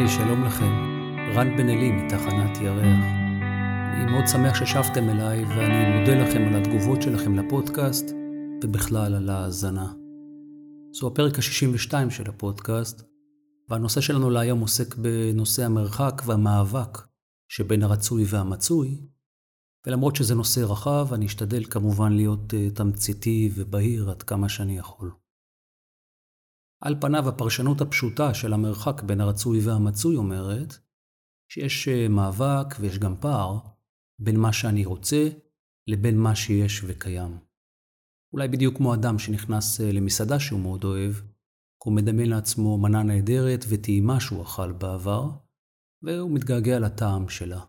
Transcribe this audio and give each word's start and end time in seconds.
היי, 0.00 0.08
שלום 0.08 0.44
לכם. 0.44 0.72
רן 1.36 1.56
בן 1.56 1.68
אלי 1.68 1.92
מתחנת 1.92 2.56
ירח. 2.60 3.04
אני 3.94 4.12
מאוד 4.12 4.26
שמח 4.26 4.54
ששבתם 4.54 5.08
אליי, 5.08 5.44
ואני 5.44 5.98
מודה 5.98 6.14
לכם 6.14 6.42
על 6.42 6.56
התגובות 6.56 7.02
שלכם 7.02 7.34
לפודקאסט, 7.34 8.04
ובכלל 8.64 9.14
על 9.14 9.30
ההאזנה. 9.30 9.92
זו 10.92 11.06
הפרק 11.06 11.38
ה-62 11.38 12.10
של 12.10 12.30
הפודקאסט, 12.30 13.02
והנושא 13.68 14.00
שלנו 14.00 14.30
להיום 14.30 14.60
עוסק 14.60 14.94
בנושא 14.94 15.64
המרחק 15.64 16.22
והמאבק 16.26 16.98
שבין 17.48 17.82
הרצוי 17.82 18.24
והמצוי, 18.28 19.00
ולמרות 19.86 20.16
שזה 20.16 20.34
נושא 20.34 20.60
רחב, 20.60 21.08
אני 21.12 21.26
אשתדל 21.26 21.64
כמובן 21.64 22.12
להיות 22.12 22.54
אה, 22.54 22.70
תמציתי 22.74 23.50
ובהיר 23.54 24.10
עד 24.10 24.22
כמה 24.22 24.48
שאני 24.48 24.78
יכול. 24.78 25.10
על 26.80 26.96
פניו 27.00 27.28
הפרשנות 27.28 27.80
הפשוטה 27.80 28.34
של 28.34 28.52
המרחק 28.52 29.02
בין 29.02 29.20
הרצוי 29.20 29.60
והמצוי 29.60 30.16
אומרת 30.16 30.74
שיש 31.52 31.88
אה, 31.88 32.08
מאבק 32.08 32.66
ויש 32.80 32.98
גם 32.98 33.16
פער 33.20 33.58
בין 34.18 34.40
מה 34.40 34.52
שאני 34.52 34.84
רוצה 34.84 35.28
לבין 35.86 36.18
מה 36.18 36.34
שיש 36.34 36.84
וקיים. 36.86 37.38
אולי 38.32 38.48
בדיוק 38.48 38.76
כמו 38.76 38.94
אדם 38.94 39.18
שנכנס 39.18 39.80
אה, 39.80 39.92
למסעדה 39.92 40.40
שהוא 40.40 40.60
מאוד 40.60 40.84
אוהב, 40.84 41.14
הוא 41.84 41.94
מדמיין 41.94 42.30
לעצמו 42.30 42.78
מנה 42.78 43.02
נהדרת 43.02 43.64
וטעימה 43.68 44.20
שהוא 44.20 44.42
אכל 44.42 44.72
בעבר, 44.72 45.30
והוא 46.02 46.30
מתגעגע 46.30 46.78
לטעם 46.78 47.28
שלה. 47.28 47.60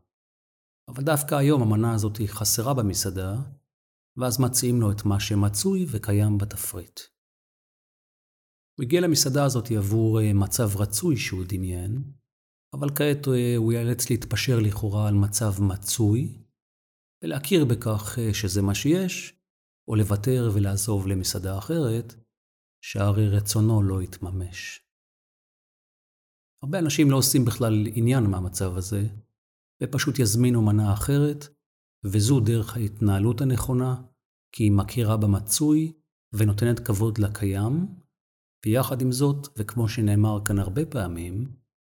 אבל 0.87 1.03
דווקא 1.03 1.35
היום 1.35 1.62
המנה 1.62 1.93
הזאת 1.93 2.21
חסרה 2.27 2.73
במסעדה, 2.73 3.35
ואז 4.17 4.39
מציעים 4.39 4.82
לו 4.82 4.91
את 4.91 5.05
מה 5.05 5.20
שמצוי 5.20 5.85
וקיים 5.91 6.37
בתפריט. 6.37 6.99
הוא 8.77 8.83
הגיע 8.85 9.01
למסעדה 9.01 9.45
הזאת 9.45 9.71
עבור 9.71 10.21
אה, 10.21 10.33
מצב 10.33 10.69
רצוי 10.75 11.17
שהוא 11.17 11.45
דמיין, 11.47 12.03
אבל 12.73 12.89
כעת 12.95 13.27
אה, 13.27 13.55
הוא 13.57 13.73
ייאלץ 13.73 14.09
להתפשר 14.09 14.59
לכאורה 14.59 15.07
על 15.07 15.13
מצב 15.13 15.53
מצוי, 15.59 16.43
ולהכיר 17.23 17.65
בכך 17.65 18.19
אה, 18.19 18.33
שזה 18.33 18.61
מה 18.61 18.75
שיש, 18.75 19.33
או 19.87 19.95
לוותר 19.95 20.51
ולעזוב 20.53 21.07
למסעדה 21.07 21.57
אחרת, 21.57 22.15
שהרי 22.83 23.29
רצונו 23.29 23.83
לא 23.83 24.01
יתממש. 24.01 24.81
הרבה 26.63 26.79
אנשים 26.79 27.11
לא 27.11 27.17
עושים 27.17 27.45
בכלל 27.45 27.87
עניין 27.93 28.23
מהמצב 28.23 28.77
הזה, 28.77 29.07
ופשוט 29.83 30.19
יזמינו 30.19 30.61
מנה 30.61 30.93
אחרת, 30.93 31.47
וזו 32.05 32.39
דרך 32.39 32.75
ההתנהלות 32.75 33.41
הנכונה, 33.41 34.01
כי 34.51 34.63
היא 34.63 34.71
מכירה 34.71 35.17
במצוי 35.17 35.93
ונותנת 36.33 36.79
כבוד 36.79 37.17
לקיים, 37.17 38.01
ויחד 38.65 39.01
עם 39.01 39.12
זאת, 39.12 39.48
וכמו 39.57 39.87
שנאמר 39.87 40.45
כאן 40.45 40.59
הרבה 40.59 40.85
פעמים, 40.85 41.55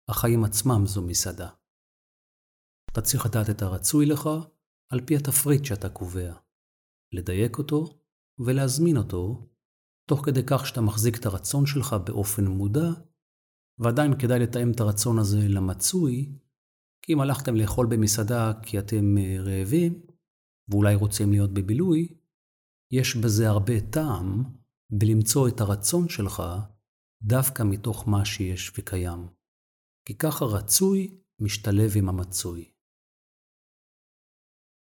החיים 0.09 0.45
עצמם 0.45 0.87
זו 0.87 1.03
מסעדה. 1.03 1.48
אתה 2.93 3.01
צריך 3.01 3.27
לדעת 3.27 3.51
את 3.51 3.62
הרצוי 3.62 4.07
לך 4.07 4.29
על 4.92 5.01
פי 5.07 5.17
התפריט 5.17 5.65
שאתה 5.65 5.89
קובע, 5.89 6.35
לדייק 7.12 7.59
אותו 7.59 8.01
ולהזמין 8.39 8.97
אותו, 8.97 9.48
תוך 10.09 10.27
כדי 10.27 10.42
כך 10.47 10.67
שאתה 10.67 10.81
מחזיק 10.81 11.17
את 11.19 11.27
הרצון 11.27 11.67
שלך 11.67 11.97
באופן 12.07 12.45
מודע, 12.45 12.91
ועדיין 13.79 14.19
כדאי 14.19 14.39
לתאם 14.39 14.70
את 14.70 14.81
הרצון 14.81 15.19
הזה 15.19 15.48
למצוי, 15.48 16.39
כי 17.03 17.12
אם 17.12 17.20
הלכתם 17.20 17.55
לאכול 17.55 17.87
במסעדה 17.87 18.53
כי 18.62 18.79
אתם 18.79 19.19
אה, 19.19 19.37
רעבים, 19.39 20.03
ואולי 20.69 20.95
רוצים 20.95 21.31
להיות 21.31 21.51
בבילוי, 21.55 22.09
יש 22.92 23.17
בזה 23.17 23.48
הרבה 23.48 23.81
טעם 23.81 24.45
בלמצוא 24.90 25.48
את 25.48 25.61
הרצון 25.61 26.08
שלך 26.08 26.42
דווקא 27.22 27.62
מתוך 27.62 28.08
מה 28.08 28.24
שיש 28.24 28.72
וקיים. 28.78 29.28
כי 30.05 30.18
ככה 30.18 30.45
רצוי 30.45 31.20
משתלב 31.40 31.92
עם 31.96 32.08
המצוי. 32.08 32.70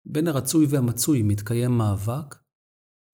בין 0.06 0.28
הרצוי 0.28 0.66
והמצוי 0.66 1.22
מתקיים 1.22 1.70
מאבק, 1.70 2.34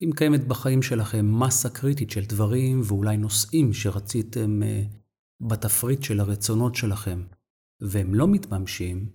אם 0.02 0.10
קיימת 0.16 0.48
בחיים 0.48 0.82
שלכם 0.82 1.40
מסה 1.40 1.70
קריטית 1.70 2.10
של 2.10 2.24
דברים 2.24 2.80
ואולי 2.84 3.16
נושאים 3.16 3.72
שרציתם 3.72 4.60
uh, 4.62 4.96
בתפריט 5.48 6.02
של 6.02 6.20
הרצונות 6.20 6.74
שלכם, 6.74 7.26
והם 7.80 8.14
לא 8.14 8.28
מתממשים, 8.28 9.12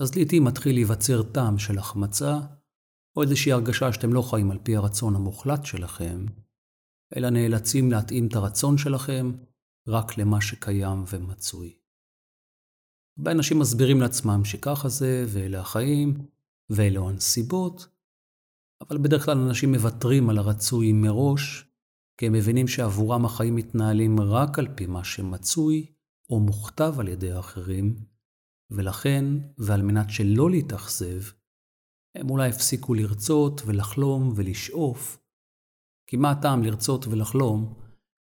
אז 0.00 0.14
לעתים 0.16 0.44
מתחיל 0.44 0.74
להיווצר 0.74 1.22
טעם 1.22 1.58
של 1.58 1.78
החמצה, 1.78 2.40
או 3.16 3.22
איזושהי 3.22 3.52
הרגשה 3.52 3.92
שאתם 3.92 4.12
לא 4.12 4.22
חיים 4.22 4.50
על 4.50 4.58
פי 4.62 4.76
הרצון 4.76 5.16
המוחלט 5.16 5.64
שלכם, 5.64 6.26
אלא 7.16 7.30
נאלצים 7.30 7.90
להתאים 7.90 8.26
את 8.26 8.34
הרצון 8.34 8.78
שלכם 8.78 9.32
רק 9.88 10.18
למה 10.18 10.40
שקיים 10.40 11.04
ומצוי. 11.08 11.78
הרבה 13.18 13.32
אנשים 13.32 13.58
מסבירים 13.58 14.00
לעצמם 14.00 14.44
שככה 14.44 14.88
זה, 14.88 15.24
ואלה 15.28 15.60
החיים, 15.60 16.14
ואלו 16.70 17.08
הנסיבות, 17.08 17.88
אבל 18.80 18.98
בדרך 18.98 19.24
כלל 19.24 19.38
אנשים 19.38 19.72
מוותרים 19.72 20.30
על 20.30 20.38
הרצוי 20.38 20.92
מראש, 20.92 21.64
כי 22.20 22.26
הם 22.26 22.32
מבינים 22.32 22.68
שעבורם 22.68 23.24
החיים 23.24 23.54
מתנהלים 23.54 24.20
רק 24.20 24.58
על 24.58 24.68
פי 24.76 24.86
מה 24.86 25.04
שמצוי 25.04 25.92
או 26.30 26.40
מוכתב 26.40 26.94
על 26.98 27.08
ידי 27.08 27.32
האחרים, 27.32 27.96
ולכן, 28.70 29.24
ועל 29.58 29.82
מנת 29.82 30.10
שלא 30.10 30.50
להתאכזב, 30.50 31.22
הם 32.14 32.30
אולי 32.30 32.48
הפסיקו 32.48 32.94
לרצות 32.94 33.62
ולחלום 33.66 34.32
ולשאוף, 34.36 35.18
כי 36.08 36.16
מה 36.16 36.30
הטעם 36.30 36.62
לרצות 36.62 37.06
ולחלום, 37.06 37.74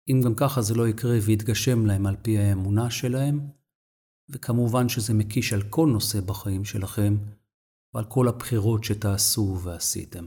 אם 0.10 0.22
גם 0.24 0.36
ככה 0.36 0.62
זה 0.62 0.76
לא 0.76 0.88
יקרה 0.88 1.18
ויתגשם 1.22 1.86
להם 1.86 2.06
על 2.06 2.16
פי 2.22 2.38
האמונה 2.38 2.90
שלהם, 2.90 3.40
וכמובן 4.30 4.90
שזה 4.90 5.14
מקיש 5.14 5.54
על 5.54 5.62
כל 5.62 5.88
נושא 5.88 6.22
בחיים 6.22 6.66
שלכם, 6.66 7.18
ועל 7.94 8.06
כל 8.06 8.28
הבחירות 8.28 8.84
שתעשו 8.84 9.60
ועשיתם. 9.64 10.26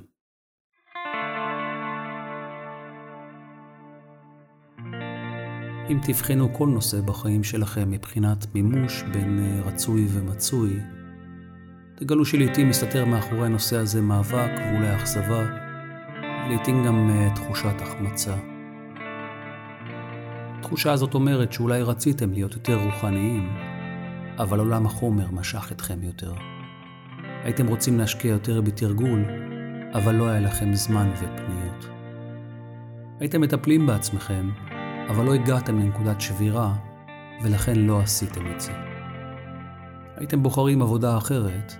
אם 5.90 5.98
תבחנו 6.06 6.54
כל 6.54 6.68
נושא 6.68 7.00
בחיים 7.00 7.44
שלכם 7.44 7.90
מבחינת 7.90 8.54
מימוש 8.54 9.02
בין 9.12 9.38
אה, 9.38 9.60
רצוי 9.60 10.06
ומצוי, 10.12 10.80
תגלו 11.96 12.24
שלעיתים 12.24 12.68
מסתתר 12.68 13.04
מאחורי 13.04 13.46
הנושא 13.46 13.76
הזה 13.76 14.00
מאבק 14.00 14.50
ואולי 14.58 14.96
אכזבה, 14.96 15.65
לעתים 16.50 16.84
גם 16.84 17.10
uh, 17.10 17.34
תחושת 17.34 17.80
החמצה. 17.80 18.34
התחושה 20.58 20.92
הזאת 20.92 21.14
אומרת 21.14 21.52
שאולי 21.52 21.82
רציתם 21.82 22.32
להיות 22.32 22.54
יותר 22.54 22.84
רוחניים, 22.84 23.56
אבל 24.38 24.58
עולם 24.58 24.86
החומר 24.86 25.30
משך 25.30 25.72
אתכם 25.72 26.02
יותר. 26.02 26.34
הייתם 27.44 27.66
רוצים 27.66 27.98
להשקיע 27.98 28.30
יותר 28.30 28.60
בתרגול, 28.60 29.24
אבל 29.94 30.14
לא 30.14 30.28
היה 30.28 30.40
לכם 30.40 30.74
זמן 30.74 31.10
ופניות. 31.14 31.88
הייתם 33.20 33.40
מטפלים 33.40 33.86
בעצמכם, 33.86 34.50
אבל 35.08 35.24
לא 35.24 35.34
הגעתם 35.34 35.78
לנקודת 35.78 36.20
שבירה, 36.20 36.74
ולכן 37.42 37.78
לא 37.78 38.00
עשיתם 38.00 38.52
את 38.54 38.60
זה. 38.60 38.72
הייתם 40.16 40.42
בוחרים 40.42 40.82
עבודה 40.82 41.18
אחרת, 41.18 41.72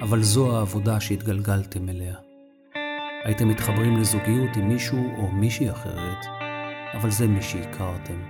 אבל 0.00 0.22
זו 0.22 0.56
העבודה 0.56 1.00
שהתגלגלתם 1.00 1.88
אליה. 1.88 2.29
הייתם 3.24 3.48
מתחברים 3.48 3.96
לזוגיות 3.96 4.56
עם 4.56 4.68
מישהו 4.68 5.16
או 5.16 5.32
מישהי 5.32 5.70
אחרת, 5.70 6.26
אבל 6.94 7.10
זה 7.10 7.28
מי 7.28 7.42
שהכרתם. 7.42 8.20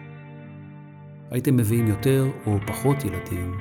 הייתם 1.30 1.56
מביאים 1.56 1.86
יותר 1.86 2.26
או 2.46 2.58
פחות 2.66 3.04
ילדים, 3.04 3.54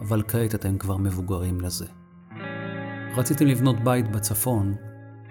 אבל 0.00 0.22
כעת 0.28 0.54
אתם 0.54 0.78
כבר 0.78 0.96
מבוגרים 0.96 1.60
לזה. 1.60 1.86
רציתם 3.16 3.46
לבנות 3.46 3.80
בית 3.80 4.10
בצפון, 4.10 4.74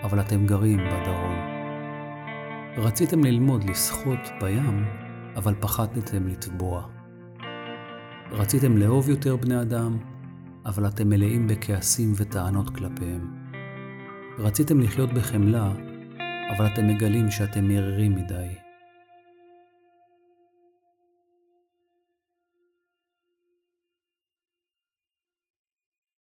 אבל 0.03 0.19
אתם 0.19 0.45
גרים 0.45 0.77
בדרום. 0.77 1.35
רציתם 2.77 3.23
ללמוד 3.23 3.63
לשחות 3.63 4.29
בים, 4.41 4.85
אבל 5.35 5.53
פחדתם 5.59 6.27
לטבוע. 6.27 6.87
רציתם 8.31 8.77
לאהוב 8.77 9.09
יותר 9.09 9.35
בני 9.35 9.61
אדם, 9.61 9.97
אבל 10.65 10.87
אתם 10.87 11.09
מלאים 11.09 11.47
בכעסים 11.47 12.13
וטענות 12.15 12.69
כלפיהם. 12.75 13.38
רציתם 14.41 14.79
לחיות 14.81 15.09
בחמלה, 15.09 15.71
אבל 16.57 16.67
אתם 16.73 16.87
מגלים 16.87 17.31
שאתם 17.31 17.67
מררים 17.67 18.15
מדי. 18.15 18.47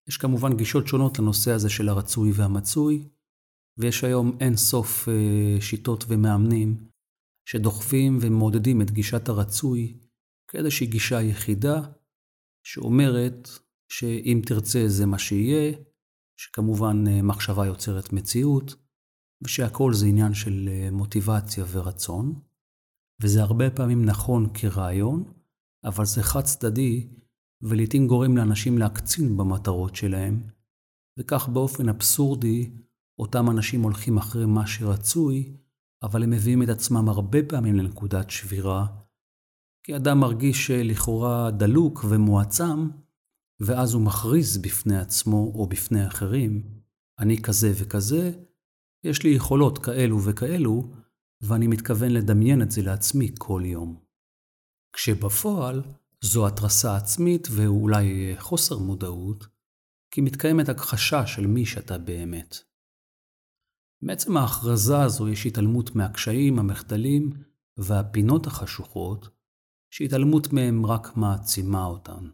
יש 0.07 0.17
כמובן 0.17 0.57
גישות 0.57 0.87
שונות 0.87 1.19
לנושא 1.19 1.51
הזה 1.51 1.69
של 1.69 1.89
הרצוי 1.89 2.31
והמצוי, 2.35 3.09
ויש 3.77 4.03
היום 4.03 4.37
אין 4.39 4.55
סוף 4.55 5.09
אה, 5.09 5.61
שיטות 5.61 6.05
ומאמנים 6.07 6.77
שדוחפים 7.45 8.17
ומעודדים 8.21 8.81
את 8.81 8.91
גישת 8.91 9.29
הרצוי 9.29 9.97
כאיזושהי 10.47 10.87
גישה 10.87 11.21
יחידה 11.21 11.81
שאומרת 12.63 13.49
שאם 13.89 14.41
תרצה 14.45 14.83
זה 14.87 15.05
מה 15.05 15.19
שיהיה, 15.19 15.73
שכמובן 16.37 17.07
אה, 17.07 17.21
מחשבה 17.21 17.65
יוצרת 17.65 18.13
מציאות, 18.13 18.75
ושהכל 19.43 19.93
זה 19.93 20.05
עניין 20.05 20.33
של 20.33 20.69
אה, 20.71 20.91
מוטיבציה 20.91 21.65
ורצון, 21.71 22.39
וזה 23.21 23.41
הרבה 23.41 23.69
פעמים 23.69 24.05
נכון 24.05 24.47
כרעיון, 24.53 25.33
אבל 25.83 26.05
זה 26.05 26.23
חד 26.23 26.41
צדדי 26.41 27.07
ולעיתים 27.61 28.07
גורם 28.07 28.37
לאנשים 28.37 28.77
להקצין 28.77 29.37
במטרות 29.37 29.95
שלהם, 29.95 30.43
וכך 31.19 31.49
באופן 31.49 31.89
אבסורדי, 31.89 32.71
אותם 33.19 33.49
אנשים 33.49 33.81
הולכים 33.81 34.17
אחרי 34.17 34.45
מה 34.45 34.67
שרצוי, 34.67 35.57
אבל 36.03 36.23
הם 36.23 36.29
מביאים 36.29 36.63
את 36.63 36.69
עצמם 36.69 37.09
הרבה 37.09 37.39
פעמים 37.49 37.75
לנקודת 37.75 38.29
שבירה, 38.29 38.87
כי 39.83 39.95
אדם 39.95 40.19
מרגיש 40.19 40.71
לכאורה 40.71 41.51
דלוק 41.51 42.05
ומועצם, 42.09 42.89
ואז 43.59 43.93
הוא 43.93 44.01
מכריז 44.01 44.57
בפני 44.57 44.97
עצמו 44.97 45.51
או 45.55 45.67
בפני 45.67 46.07
אחרים, 46.07 46.63
אני 47.19 47.41
כזה 47.41 47.71
וכזה, 47.75 48.31
יש 49.03 49.23
לי 49.23 49.29
יכולות 49.29 49.77
כאלו 49.77 50.23
וכאלו, 50.23 50.91
ואני 51.41 51.67
מתכוון 51.67 52.11
לדמיין 52.11 52.61
את 52.61 52.71
זה 52.71 52.81
לעצמי 52.81 53.31
כל 53.37 53.61
יום. 53.65 53.99
כשבפועל 54.93 55.83
זו 56.21 56.47
התרסה 56.47 56.95
עצמית 56.95 57.47
ואולי 57.51 58.35
חוסר 58.39 58.77
מודעות, 58.77 59.47
כי 60.11 60.21
מתקיימת 60.21 60.69
הכחשה 60.69 61.27
של 61.27 61.47
מי 61.47 61.65
שאתה 61.65 61.97
באמת. 61.97 62.55
מעצם 64.01 64.37
ההכרזה 64.37 65.01
הזו 65.01 65.29
יש 65.29 65.45
התעלמות 65.45 65.95
מהקשיים, 65.95 66.59
המחדלים 66.59 67.29
והפינות 67.77 68.47
החשוכות, 68.47 69.29
שהתעלמות 69.93 70.53
מהם 70.53 70.85
רק 70.85 71.17
מעצימה 71.17 71.85
אותן. 71.85 72.29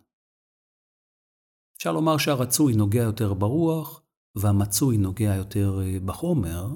אפשר 1.82 1.92
לומר 1.92 2.18
שהרצוי 2.18 2.74
נוגע 2.76 3.02
יותר 3.02 3.34
ברוח, 3.34 4.02
והמצוי 4.36 4.98
נוגע 4.98 5.36
יותר 5.36 5.82
אה, 5.82 6.00
בחומר, 6.06 6.68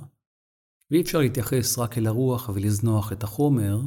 ואי 0.91 1.01
אפשר 1.01 1.19
להתייחס 1.19 1.77
רק 1.77 1.97
אל 1.97 2.07
הרוח 2.07 2.49
ולזנוח 2.49 3.11
את 3.11 3.23
החומר, 3.23 3.77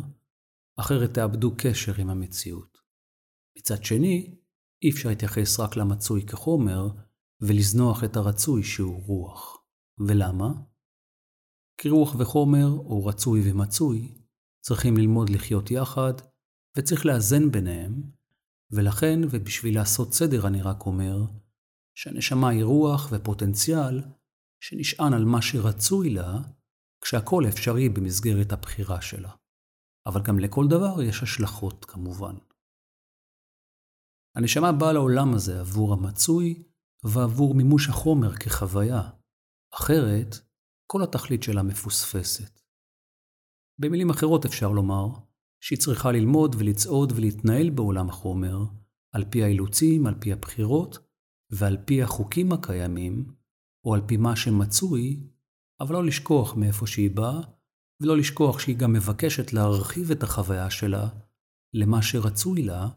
אחרת 0.81 1.15
תאבדו 1.15 1.55
קשר 1.59 1.93
עם 2.01 2.11
המציאות. 2.11 2.79
מצד 3.59 3.85
שני, 3.85 4.37
אי 4.83 4.91
אפשר 4.91 5.09
להתייחס 5.09 5.61
רק 5.61 5.77
למצוי 5.77 6.27
כחומר, 6.27 6.89
ולזנוח 7.41 8.05
את 8.05 8.17
הרצוי 8.17 8.63
שהוא 8.63 9.03
רוח. 9.07 9.65
ולמה? 9.99 10.53
כי 11.81 11.89
רוח 11.89 12.15
וחומר, 12.19 12.67
או 12.67 13.07
רצוי 13.07 13.51
ומצוי, 13.51 14.15
צריכים 14.61 14.97
ללמוד 14.97 15.31
לחיות 15.31 15.71
יחד, 15.71 16.13
וצריך 16.77 17.07
לאזן 17.07 17.51
ביניהם, 17.51 18.18
ולכן, 18.71 19.19
ובשביל 19.31 19.75
לעשות 19.75 20.15
סדר 20.15 20.47
אני 20.47 20.63
רק 20.63 20.87
אומר, 20.87 21.17
שהנשמה 21.95 22.49
היא 22.49 22.65
רוח 22.65 23.09
ופוטנציאל 23.13 24.03
שנשען 24.61 25.13
על 25.15 25.25
מה 25.25 25.43
שרצוי 25.43 26.11
לה, 26.11 26.39
כשהכל 27.01 27.43
אפשרי 27.49 27.89
במסגרת 27.89 28.53
הבחירה 28.53 29.01
שלה. 29.01 29.33
אבל 30.07 30.23
גם 30.23 30.39
לכל 30.39 30.65
דבר 30.69 31.03
יש 31.03 31.23
השלכות 31.23 31.85
כמובן. 31.85 32.35
הנשמה 34.37 34.73
באה 34.73 34.93
לעולם 34.93 35.35
הזה 35.35 35.61
עבור 35.61 35.93
המצוי 35.93 36.63
ועבור 37.05 37.55
מימוש 37.55 37.89
החומר 37.89 38.37
כחוויה. 38.37 39.11
אחרת, 39.75 40.35
כל 40.87 41.03
התכלית 41.03 41.43
שלה 41.43 41.63
מפוספסת. 41.63 42.61
במילים 43.79 44.11
אחרות 44.11 44.45
אפשר 44.45 44.69
לומר 44.69 45.28
שהיא 45.61 45.79
צריכה 45.79 46.13
ללמוד 46.13 46.57
ולצעוד 46.59 47.13
ולהתנהל 47.17 47.71
בעולם 47.71 48.09
החומר, 48.09 48.65
על 49.13 49.25
פי 49.31 49.43
האילוצים, 49.43 50.07
על 50.07 50.15
פי 50.21 50.33
הבחירות, 50.33 50.99
ועל 51.51 51.77
פי 51.85 52.03
החוקים 52.03 52.53
הקיימים, 52.53 53.33
או 53.85 53.95
על 53.95 54.01
פי 54.07 54.17
מה 54.17 54.37
שמצוי, 54.37 55.21
אבל 55.81 55.95
לא 55.95 56.05
לשכוח 56.05 56.55
מאיפה 56.55 56.87
שהיא 56.87 57.11
באה, 57.11 57.41
ולא 58.01 58.17
לשכוח 58.17 58.59
שהיא 58.59 58.77
גם 58.77 58.93
מבקשת 58.93 59.53
להרחיב 59.53 60.11
את 60.11 60.23
החוויה 60.23 60.71
שלה 60.71 61.09
למה 61.75 62.03
שרצוי 62.03 62.63
לה, 62.63 62.89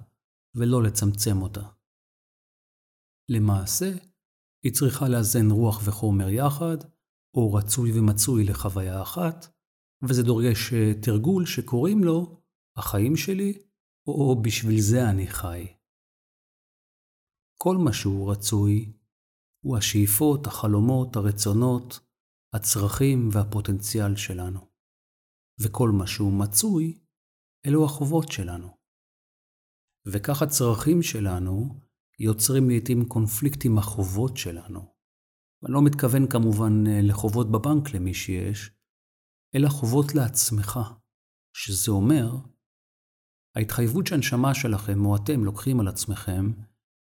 ולא 0.55 0.83
לצמצם 0.83 1.41
אותה. 1.41 1.67
למעשה, 3.29 3.91
היא 4.63 4.73
צריכה 4.73 5.09
לאזן 5.09 5.51
רוח 5.51 5.81
וחומר 5.85 6.29
יחד, 6.29 6.77
או 7.33 7.53
רצוי 7.53 7.99
ומצוי 7.99 8.43
לחוויה 8.43 9.01
אחת, 9.01 9.47
וזה 10.03 10.23
דורש 10.23 10.73
אה, 10.73 10.93
תרגול 11.01 11.45
שקוראים 11.45 12.03
לו 12.03 12.40
החיים 12.81 13.15
שלי, 13.15 13.53
או 14.07 14.41
בשביל 14.41 14.81
זה 14.81 15.09
אני 15.09 15.27
חי. 15.27 15.67
כל 17.57 17.77
מה 17.77 17.93
שהוא 17.93 18.31
רצוי 18.31 18.93
הוא 19.65 19.77
השאיפות, 19.77 20.47
החלומות, 20.47 21.15
הרצונות, 21.15 21.99
הצרכים 22.55 23.29
והפוטנציאל 23.31 24.15
שלנו. 24.15 24.59
וכל 25.63 25.89
מה 25.89 26.07
שהוא 26.07 26.33
מצוי, 26.39 26.99
אלו 27.65 27.85
החובות 27.85 28.31
שלנו. 28.31 28.77
וכך 30.07 30.41
הצרכים 30.41 31.01
שלנו 31.01 31.79
יוצרים 32.19 32.69
לעתים 32.69 33.05
קונפליקט 33.07 33.65
עם 33.65 33.77
החובות 33.77 34.37
שלנו. 34.37 34.79
אני 35.65 35.73
לא 35.73 35.81
מתכוון 35.85 36.27
כמובן 36.29 36.87
אה, 36.87 36.99
לחובות 37.01 37.51
בבנק 37.51 37.93
למי 37.95 38.13
שיש, 38.13 38.71
אלא 39.55 39.69
חובות 39.69 40.15
לעצמך, 40.15 40.79
שזה 41.55 41.91
אומר, 41.91 42.50
ההתחייבות 43.55 44.07
שהנשמה 44.07 44.53
שלכם 44.53 45.05
או 45.05 45.15
אתם 45.15 45.43
לוקחים 45.43 45.79
על 45.79 45.87
עצמכם 45.87 46.51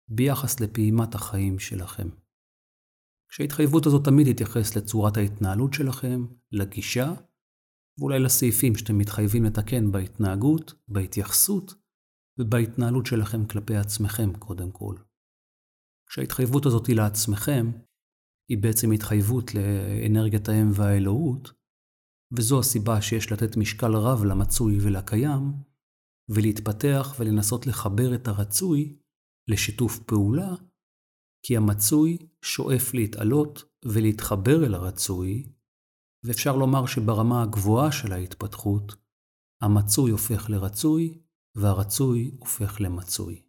ביחס 0.07 0.59
לפעימת 0.59 1.15
החיים 1.15 1.59
שלכם. 1.59 2.09
כשההתחייבות 3.29 3.85
הזאת 3.85 4.05
תמיד 4.05 4.33
תתייחס 4.33 4.75
לצורת 4.75 5.17
ההתנהלות 5.17 5.73
שלכם, 5.73 6.25
לגישה, 6.51 7.13
ואולי 7.99 8.19
לסעיפים 8.19 8.75
שאתם 8.75 8.97
מתחייבים 8.97 9.43
לתקן 9.43 9.91
בהתנהגות, 9.91 10.73
בהתייחסות 10.87 11.73
ובהתנהלות 12.39 13.05
שלכם 13.05 13.45
כלפי 13.45 13.75
עצמכם 13.75 14.33
קודם 14.39 14.71
כל. 14.71 14.95
כשההתחייבות 16.09 16.65
הזאת 16.65 16.87
היא 16.87 16.95
לעצמכם, 16.95 17.71
היא 18.49 18.57
בעצם 18.57 18.91
התחייבות 18.91 19.51
לאנרגיית 19.53 20.49
האם 20.49 20.71
והאלוהות, 20.73 21.53
וזו 22.37 22.59
הסיבה 22.59 23.01
שיש 23.01 23.31
לתת 23.31 23.57
משקל 23.57 23.95
רב 23.95 24.23
למצוי 24.23 24.77
ולקיים, 24.81 25.41
ולהתפתח 26.29 27.15
ולנסות 27.19 27.67
לחבר 27.67 28.15
את 28.15 28.27
הרצוי 28.27 28.97
לשיתוף 29.47 29.99
פעולה, 29.99 30.55
כי 31.45 31.57
המצוי 31.57 32.17
שואף 32.41 32.93
להתעלות 32.93 33.63
ולהתחבר 33.85 34.65
אל 34.65 34.73
הרצוי, 34.73 35.53
ואפשר 36.23 36.55
לומר 36.55 36.85
שברמה 36.85 37.43
הגבוהה 37.43 37.91
של 37.91 38.13
ההתפתחות, 38.13 38.95
המצוי 39.61 40.11
הופך 40.11 40.49
לרצוי 40.49 41.21
והרצוי 41.55 42.31
הופך 42.39 42.81
למצוי. 42.81 43.41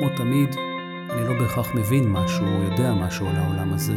כמו 0.00 0.16
תמיד, 0.16 0.73
אני 1.14 1.24
לא 1.28 1.34
בהכרח 1.38 1.74
מבין 1.74 2.12
משהו 2.12 2.46
או 2.46 2.62
יודע 2.62 2.94
משהו 2.94 3.28
על 3.28 3.36
העולם 3.36 3.72
הזה. 3.72 3.92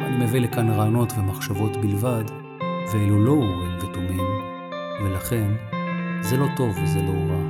אני 0.00 0.24
מביא 0.24 0.40
לכאן 0.40 0.70
רעיונות 0.70 1.12
ומחשבות 1.18 1.76
בלבד, 1.76 2.24
ואלו 2.92 3.24
לא 3.24 3.32
אורים 3.32 3.76
ותומים, 3.78 4.26
ולכן 5.02 5.50
זה 6.20 6.36
לא 6.36 6.46
טוב 6.56 6.78
וזה 6.82 6.98
לא 7.02 7.32
רע. 7.32 7.42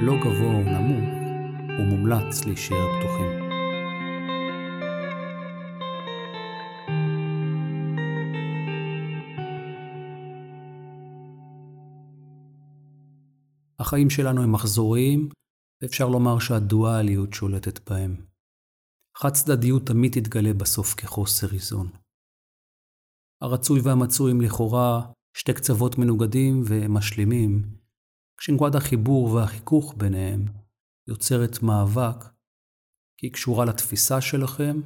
לא 0.00 0.16
גבוה 0.20 0.54
או 0.54 0.60
נמוך, 0.60 1.14
ומומלץ 1.78 2.44
להישאר 2.44 2.98
פתוחים. 2.98 3.46
החיים 13.78 14.10
שלנו 14.10 14.42
הם 14.42 14.52
מחזוריים, 14.52 15.28
ואפשר 15.82 16.08
לומר 16.08 16.38
שהדואליות 16.38 17.32
שולטת 17.32 17.90
בהם. 17.90 18.26
חד 19.16 19.30
צדדיות 19.32 19.86
תמיד 19.86 20.12
תתגלה 20.12 20.52
בסוף 20.54 20.94
כחוסר 20.94 21.52
איזון. 21.52 21.90
הרצוי 23.42 23.80
והמצוי 23.80 24.30
הם 24.30 24.40
לכאורה 24.40 25.12
שתי 25.36 25.54
קצוות 25.54 25.98
מנוגדים 25.98 26.62
ומשלימים, 26.68 27.76
כשנקודת 28.38 28.74
החיבור 28.74 29.32
והחיכוך 29.32 29.94
ביניהם 29.96 30.44
יוצרת 31.08 31.62
מאבק, 31.62 32.24
כי 33.18 33.26
היא 33.26 33.32
קשורה 33.32 33.64
לתפיסה 33.64 34.20
שלכם, 34.20 34.80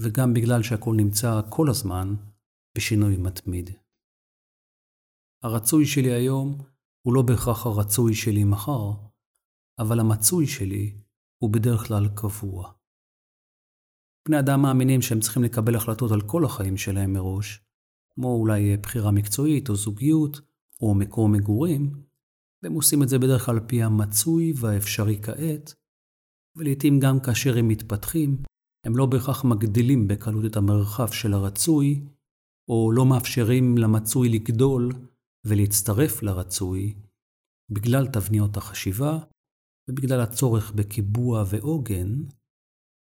וגם 0.00 0.34
בגלל 0.34 0.62
שהכל 0.62 0.94
נמצא 0.96 1.40
כל 1.50 1.70
הזמן 1.70 2.14
בשינוי 2.76 3.16
מתמיד. 3.16 3.70
הרצוי 5.42 5.86
שלי 5.86 6.12
היום 6.12 6.58
הוא 7.06 7.14
לא 7.14 7.22
בהכרח 7.22 7.66
הרצוי 7.66 8.14
שלי 8.14 8.44
מחר, 8.44 9.05
אבל 9.78 10.00
המצוי 10.00 10.46
שלי 10.46 10.94
הוא 11.42 11.50
בדרך 11.50 11.86
כלל 11.86 12.08
קבוע. 12.14 12.72
בני 14.28 14.38
אדם 14.38 14.62
מאמינים 14.62 15.02
שהם 15.02 15.20
צריכים 15.20 15.42
לקבל 15.42 15.76
החלטות 15.76 16.12
על 16.12 16.20
כל 16.20 16.44
החיים 16.44 16.76
שלהם 16.76 17.12
מראש, 17.12 17.60
כמו 18.14 18.34
אולי 18.34 18.76
בחירה 18.76 19.10
מקצועית 19.10 19.68
או 19.68 19.76
זוגיות 19.76 20.40
או 20.80 20.94
מקום 20.94 21.32
מגורים, 21.32 22.02
והם 22.62 22.72
עושים 22.72 23.02
את 23.02 23.08
זה 23.08 23.18
בדרך 23.18 23.46
כלל 23.46 23.54
על 23.54 23.66
פי 23.68 23.82
המצוי 23.82 24.52
והאפשרי 24.56 25.22
כעת, 25.22 25.74
ולעיתים 26.56 27.00
גם 27.00 27.20
כאשר 27.20 27.58
הם 27.58 27.68
מתפתחים, 27.68 28.42
הם 28.86 28.96
לא 28.96 29.06
בהכרח 29.06 29.44
מגדילים 29.44 30.08
בקלות 30.08 30.44
את 30.44 30.56
המרחב 30.56 31.08
של 31.08 31.32
הרצוי 31.32 32.04
או 32.68 32.92
לא 32.92 33.06
מאפשרים 33.06 33.78
למצוי 33.78 34.28
לגדול 34.28 34.92
ולהצטרף 35.46 36.22
לרצוי 36.22 36.94
בגלל 37.70 38.06
תבניות 38.06 38.56
החשיבה 38.56 39.18
ובגלל 39.88 40.20
הצורך 40.20 40.72
בקיבוע 40.72 41.44
ועוגן, 41.50 42.08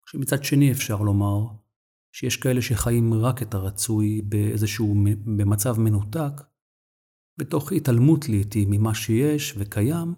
שמצד 0.06 0.44
שני 0.44 0.72
אפשר 0.72 0.96
לומר 0.96 1.64
שיש 2.16 2.36
כאלה 2.36 2.62
שחיים 2.62 3.14
רק 3.14 3.42
את 3.42 3.54
הרצוי 3.54 4.22
באיזשהו, 4.22 4.94
במצב 5.36 5.74
מנותק, 5.78 6.32
בתוך 7.38 7.72
התעלמות 7.72 8.28
לעתים 8.28 8.70
ממה 8.70 8.94
שיש 8.94 9.54
וקיים 9.58 10.14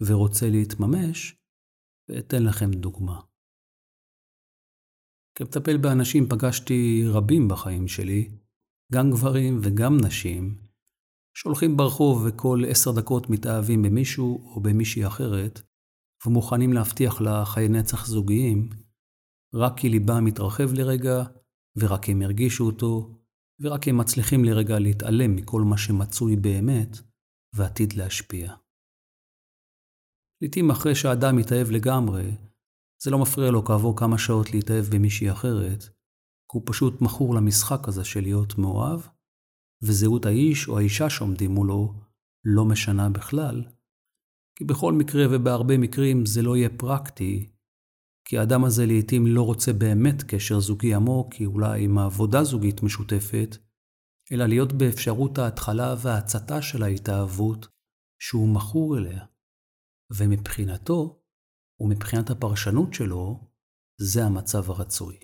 ורוצה 0.00 0.46
להתממש, 0.50 1.36
ואתן 2.08 2.42
לכם 2.42 2.70
דוגמה. 2.70 3.20
כמטפל 5.34 5.76
באנשים 5.76 6.28
פגשתי 6.28 7.04
רבים 7.08 7.48
בחיים 7.48 7.88
שלי, 7.88 8.30
גם 8.92 9.10
גברים 9.10 9.60
וגם 9.62 9.96
נשים, 10.06 10.58
שהולכים 11.36 11.76
ברחוב 11.76 12.22
וכל 12.26 12.62
עשר 12.70 12.90
דקות 12.92 13.30
מתאהבים 13.30 13.82
במישהו 13.82 14.54
או 14.54 14.60
במישהי 14.60 15.06
אחרת, 15.06 15.60
ומוכנים 16.26 16.72
להבטיח 16.72 17.20
לה 17.20 17.44
חיי 17.44 17.68
נצח 17.68 18.06
זוגיים, 18.06 18.70
רק 19.54 19.78
כי 19.78 19.88
ליבם 19.88 20.24
מתרחב 20.24 20.72
לרגע, 20.72 21.24
ורק 21.76 22.08
הם 22.08 22.22
הרגישו 22.22 22.66
אותו, 22.66 23.18
ורק 23.60 23.88
הם 23.88 23.96
מצליחים 23.96 24.44
לרגע 24.44 24.78
להתעלם 24.78 25.36
מכל 25.36 25.62
מה 25.62 25.78
שמצוי 25.78 26.36
באמת, 26.36 26.96
ועתיד 27.54 27.92
להשפיע. 27.92 28.54
לעתים 30.42 30.70
אחרי 30.70 30.94
שהאדם 30.94 31.36
מתאהב 31.36 31.70
לגמרי, 31.70 32.36
זה 33.02 33.10
לא 33.10 33.18
מפריע 33.18 33.50
לו 33.50 33.64
כעבור 33.64 33.96
כמה 33.96 34.18
שעות 34.18 34.50
להתאהב 34.50 34.84
במישהי 34.84 35.32
אחרת, 35.32 35.82
כי 35.82 36.52
הוא 36.52 36.62
פשוט 36.66 37.00
מכור 37.00 37.34
למשחק 37.34 37.88
הזה 37.88 38.04
של 38.04 38.20
להיות 38.20 38.58
מאוהב, 38.58 39.00
וזהות 39.82 40.26
האיש 40.26 40.68
או 40.68 40.78
האישה 40.78 41.10
שעומדים 41.10 41.50
מולו 41.50 41.94
לא 42.44 42.64
משנה 42.64 43.08
בכלל, 43.08 43.64
כי 44.56 44.64
בכל 44.64 44.92
מקרה 44.92 45.22
ובהרבה 45.30 45.78
מקרים 45.78 46.26
זה 46.26 46.42
לא 46.42 46.56
יהיה 46.56 46.68
פרקטי, 46.78 47.52
כי 48.28 48.38
האדם 48.38 48.64
הזה 48.64 48.86
לעתים 48.86 49.26
לא 49.26 49.42
רוצה 49.42 49.72
באמת 49.72 50.22
קשר 50.22 50.60
זוגי 50.60 50.94
עמוק, 50.94 51.34
כי 51.34 51.46
אולי 51.46 51.84
עם 51.84 51.98
עבודה 51.98 52.44
זוגית 52.44 52.82
משותפת, 52.82 53.56
אלא 54.32 54.46
להיות 54.46 54.72
באפשרות 54.72 55.38
ההתחלה 55.38 55.94
וההצתה 56.02 56.62
של 56.62 56.82
ההתאהבות 56.82 57.66
שהוא 58.22 58.54
מכור 58.54 58.98
אליה. 58.98 59.24
ומבחינתו, 60.18 61.22
ומבחינת 61.80 62.30
הפרשנות 62.30 62.94
שלו, 62.94 63.50
זה 64.00 64.24
המצב 64.24 64.70
הרצוי. 64.70 65.18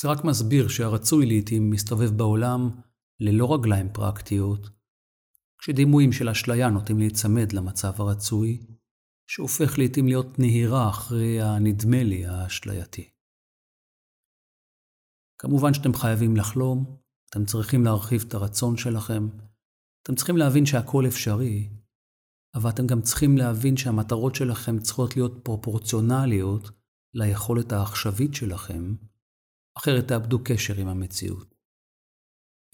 זה 0.00 0.08
רק 0.08 0.24
מסביר 0.24 0.68
שהרצוי 0.68 1.26
לעתים 1.26 1.70
מסתובב 1.70 2.10
בעולם 2.16 2.80
ללא 3.20 3.54
רגליים 3.54 3.92
פרקטיות, 3.92 4.77
כשדימויים 5.58 6.12
של 6.12 6.28
אשליה 6.28 6.68
נוטים 6.68 6.98
להיצמד 6.98 7.52
למצב 7.52 8.00
הרצוי, 8.00 8.66
שהופך 9.30 9.78
לעתים 9.78 10.06
להיות 10.06 10.38
נהירה 10.38 10.88
אחרי 10.90 11.42
הנדמה 11.42 12.02
לי 12.02 12.26
האשלייתי. 12.26 13.10
כמובן 15.38 15.74
שאתם 15.74 15.94
חייבים 15.94 16.36
לחלום, 16.36 16.96
אתם 17.30 17.44
צריכים 17.44 17.84
להרחיב 17.84 18.24
את 18.28 18.34
הרצון 18.34 18.76
שלכם, 18.76 19.28
אתם 20.02 20.14
צריכים 20.14 20.36
להבין 20.36 20.66
שהכל 20.66 21.06
אפשרי, 21.06 21.68
אבל 22.54 22.70
אתם 22.70 22.86
גם 22.86 23.02
צריכים 23.02 23.38
להבין 23.38 23.76
שהמטרות 23.76 24.34
שלכם 24.34 24.78
צריכות 24.78 25.16
להיות 25.16 25.32
פרופורציונליות 25.44 26.70
ליכולת 27.14 27.72
העכשווית 27.72 28.34
שלכם, 28.34 28.94
אחרת 29.78 30.08
תאבדו 30.08 30.38
קשר 30.44 30.74
עם 30.74 30.88
המציאות. 30.88 31.54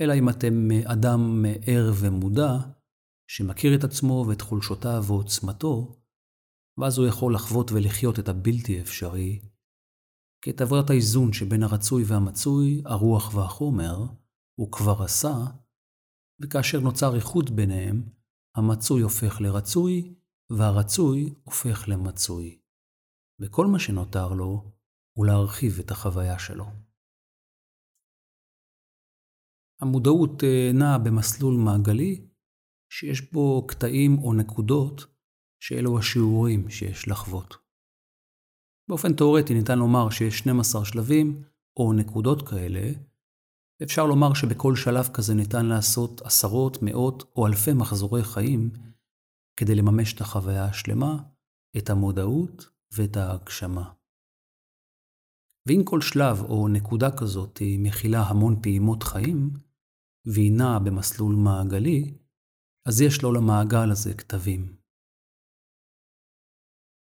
אלא 0.01 0.15
אם 0.15 0.29
אתם 0.29 0.69
אדם 0.85 1.45
ער 1.67 1.93
ומודע, 2.01 2.51
שמכיר 3.27 3.75
את 3.75 3.85
עצמו 3.85 4.25
ואת 4.29 4.41
חולשותיו 4.41 5.05
ועוצמתו, 5.07 6.01
ואז 6.79 6.99
הוא 6.99 7.07
יכול 7.07 7.35
לחוות 7.35 7.73
ולחיות 7.73 8.19
את 8.19 8.29
הבלתי 8.29 8.81
אפשרי, 8.81 9.41
כי 10.43 10.51
את 10.51 10.61
עבודת 10.61 10.91
האיזון 10.91 11.33
שבין 11.33 11.63
הרצוי 11.63 12.05
והמצוי, 12.07 12.83
הרוח 12.87 13.35
והחומר, 13.35 13.97
הוא 14.59 14.73
כבר 14.73 15.03
עשה, 15.03 15.35
וכאשר 16.43 16.81
נוצר 16.81 17.15
איחוד 17.15 17.57
ביניהם, 17.57 18.03
המצוי 18.57 19.03
הופך 19.03 19.41
לרצוי, 19.41 20.15
והרצוי 20.51 21.35
הופך 21.43 21.89
למצוי. 21.89 22.61
וכל 23.41 23.67
מה 23.67 23.79
שנותר 23.79 24.29
לו 24.29 24.73
הוא 25.17 25.27
להרחיב 25.27 25.79
את 25.81 25.91
החוויה 25.91 26.39
שלו. 26.39 26.67
המודעות 29.81 30.45
אה, 30.45 30.71
נעה 30.75 30.99
במסלול 30.99 31.55
מעגלי, 31.55 32.29
שיש 32.99 33.33
בו 33.33 33.67
קטעים 33.67 34.19
או 34.19 34.35
נקודות 34.35 35.07
שאלו 35.61 35.99
השיעורים 35.99 36.71
שיש 36.71 37.09
לחוות. 37.09 37.57
באופן 38.89 39.13
תאורטי 39.13 39.55
ניתן 39.55 39.79
לומר 39.79 40.11
שיש 40.11 40.39
12 40.39 40.85
שלבים 40.85 41.43
או 41.77 41.93
נקודות 41.93 42.49
כאלה, 42.49 42.93
אפשר 43.83 44.07
לומר 44.07 44.35
שבכל 44.35 44.77
שלב 44.77 45.09
כזה 45.15 45.35
ניתן 45.35 45.67
לעשות 45.67 46.23
עשרות, 46.23 46.79
מאות 46.83 47.33
או 47.37 47.47
אלפי 47.47 47.73
מחזורי 47.73 48.25
חיים 48.25 48.71
כדי 49.57 49.75
לממש 49.75 50.15
את 50.15 50.21
החוויה 50.21 50.65
השלמה, 50.65 51.23
את 51.79 51.91
המודעות 51.91 52.69
ואת 52.97 53.17
ההגשמה. 53.17 53.93
ואם 55.69 55.83
כל 55.85 56.01
שלב 56.01 56.43
או 56.43 56.69
נקודה 56.69 57.17
כזאת 57.17 57.63
מכילה 57.79 58.23
המון 58.23 58.63
פעימות 58.63 59.03
חיים, 59.03 59.51
והיא 60.27 60.53
נעה 60.53 60.79
במסלול 60.79 61.35
מעגלי, 61.35 62.24
אז 62.89 63.01
יש 63.01 63.23
לו 63.23 63.33
למעגל 63.33 63.91
הזה 63.91 64.15
כתבים. 64.15 64.77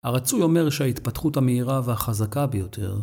הרצוי 0.04 0.42
אומר 0.42 0.70
שההתפתחות 0.70 1.38
המהירה 1.38 1.82
והחזקה 1.86 2.48
ביותר 2.48 3.02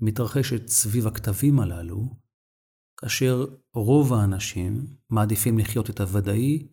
מתרחשת 0.00 0.68
סביב 0.68 1.06
הכתבים 1.06 1.60
הללו, 1.60 2.16
כאשר 3.00 3.44
רוב 3.74 4.12
האנשים 4.12 4.86
מעדיפים 5.10 5.58
לחיות 5.58 5.90
את 5.90 6.00
הוודאי, 6.00 6.68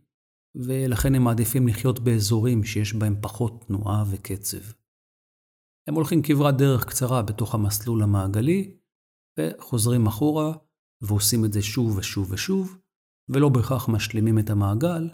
ולכן 0.56 1.16
הם 1.16 1.24
מעדיפים 1.24 1.68
לחיות 1.68 2.00
באזורים 2.00 2.64
שיש 2.64 2.94
בהם 2.94 3.16
פחות 3.22 3.64
תנועה 3.68 4.04
וקצב. 4.12 4.72
הם 5.88 5.94
הולכים 5.96 6.22
כברת 6.24 6.58
דרך 6.58 6.86
קצרה 6.86 7.22
בתוך 7.22 7.56
המסלול 7.56 8.04
המעגלי, 8.04 8.78
וחוזרים 9.40 10.08
אחורה, 10.08 10.54
ועושים 11.02 11.46
את 11.46 11.54
זה 11.54 11.62
שוב 11.62 11.98
ושוב 11.98 12.32
ושוב, 12.32 12.78
ולא 13.30 13.50
בהכרח 13.50 13.90
משלימים 13.90 14.40
את 14.40 14.50
המעגל, 14.50 15.10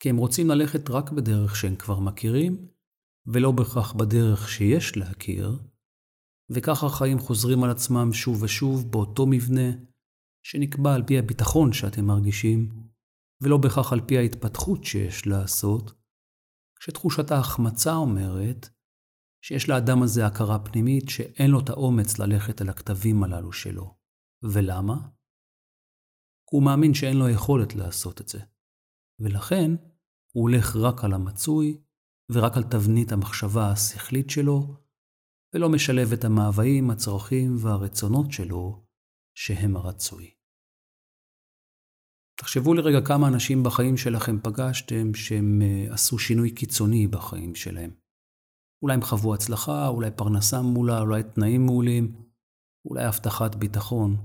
כי 0.00 0.10
הם 0.10 0.16
רוצים 0.16 0.48
ללכת 0.48 0.90
רק 0.90 1.10
בדרך 1.10 1.56
שהם 1.56 1.76
כבר 1.76 2.00
מכירים, 2.00 2.68
ולא 3.26 3.52
בהכרח 3.52 3.92
בדרך 3.92 4.48
שיש 4.48 4.96
להכיר, 4.96 5.58
וכך 6.50 6.84
החיים 6.84 7.18
חוזרים 7.18 7.64
על 7.64 7.70
עצמם 7.70 8.12
שוב 8.12 8.42
ושוב 8.42 8.92
באותו 8.92 9.26
מבנה, 9.26 9.70
שנקבע 10.42 10.94
על 10.94 11.02
פי 11.06 11.18
הביטחון 11.18 11.72
שאתם 11.72 12.04
מרגישים, 12.04 12.88
ולא 13.42 13.56
בהכרח 13.56 13.92
על 13.92 14.00
פי 14.06 14.18
ההתפתחות 14.18 14.84
שיש 14.84 15.26
לעשות, 15.26 15.92
כשתחושת 16.80 17.30
ההחמצה 17.30 17.94
אומרת 17.94 18.68
שיש 19.44 19.68
לאדם 19.68 20.02
הזה 20.02 20.26
הכרה 20.26 20.58
פנימית 20.58 21.08
שאין 21.08 21.50
לו 21.50 21.60
את 21.60 21.68
האומץ 21.68 22.18
ללכת 22.18 22.60
על 22.60 22.68
הכתבים 22.68 23.24
הללו 23.24 23.52
שלו. 23.52 23.94
ולמה? 24.42 25.08
הוא 26.50 26.62
מאמין 26.62 26.94
שאין 26.94 27.16
לו 27.16 27.28
יכולת 27.28 27.74
לעשות 27.74 28.20
את 28.20 28.28
זה. 28.28 28.38
ולכן 29.20 29.70
הוא 30.32 30.42
הולך 30.42 30.76
רק 30.76 31.04
על 31.04 31.12
המצוי 31.12 31.80
ורק 32.32 32.56
על 32.56 32.62
תבנית 32.62 33.12
המחשבה 33.12 33.70
השכלית 33.72 34.30
שלו, 34.30 34.76
ולא 35.54 35.68
משלב 35.68 36.12
את 36.12 36.24
המאוויים, 36.24 36.90
הצרכים 36.90 37.56
והרצונות 37.58 38.32
שלו, 38.32 38.86
שהם 39.34 39.76
הרצוי. 39.76 40.30
תחשבו 42.40 42.74
לרגע 42.74 43.06
כמה 43.06 43.28
אנשים 43.28 43.62
בחיים 43.62 43.96
שלכם 43.96 44.40
פגשתם 44.42 45.14
שהם 45.14 45.62
אה, 45.62 45.94
עשו 45.94 46.18
שינוי 46.18 46.50
קיצוני 46.50 47.06
בחיים 47.06 47.54
שלהם. 47.54 47.90
אולי 48.82 48.94
הם 48.94 49.02
חוו 49.02 49.34
הצלחה, 49.34 49.88
אולי 49.88 50.10
פרנסה 50.10 50.62
מעולה, 50.62 51.00
אולי 51.00 51.22
תנאים 51.22 51.66
מעולים, 51.66 52.22
אולי 52.84 53.04
הבטחת 53.04 53.54
ביטחון, 53.54 54.16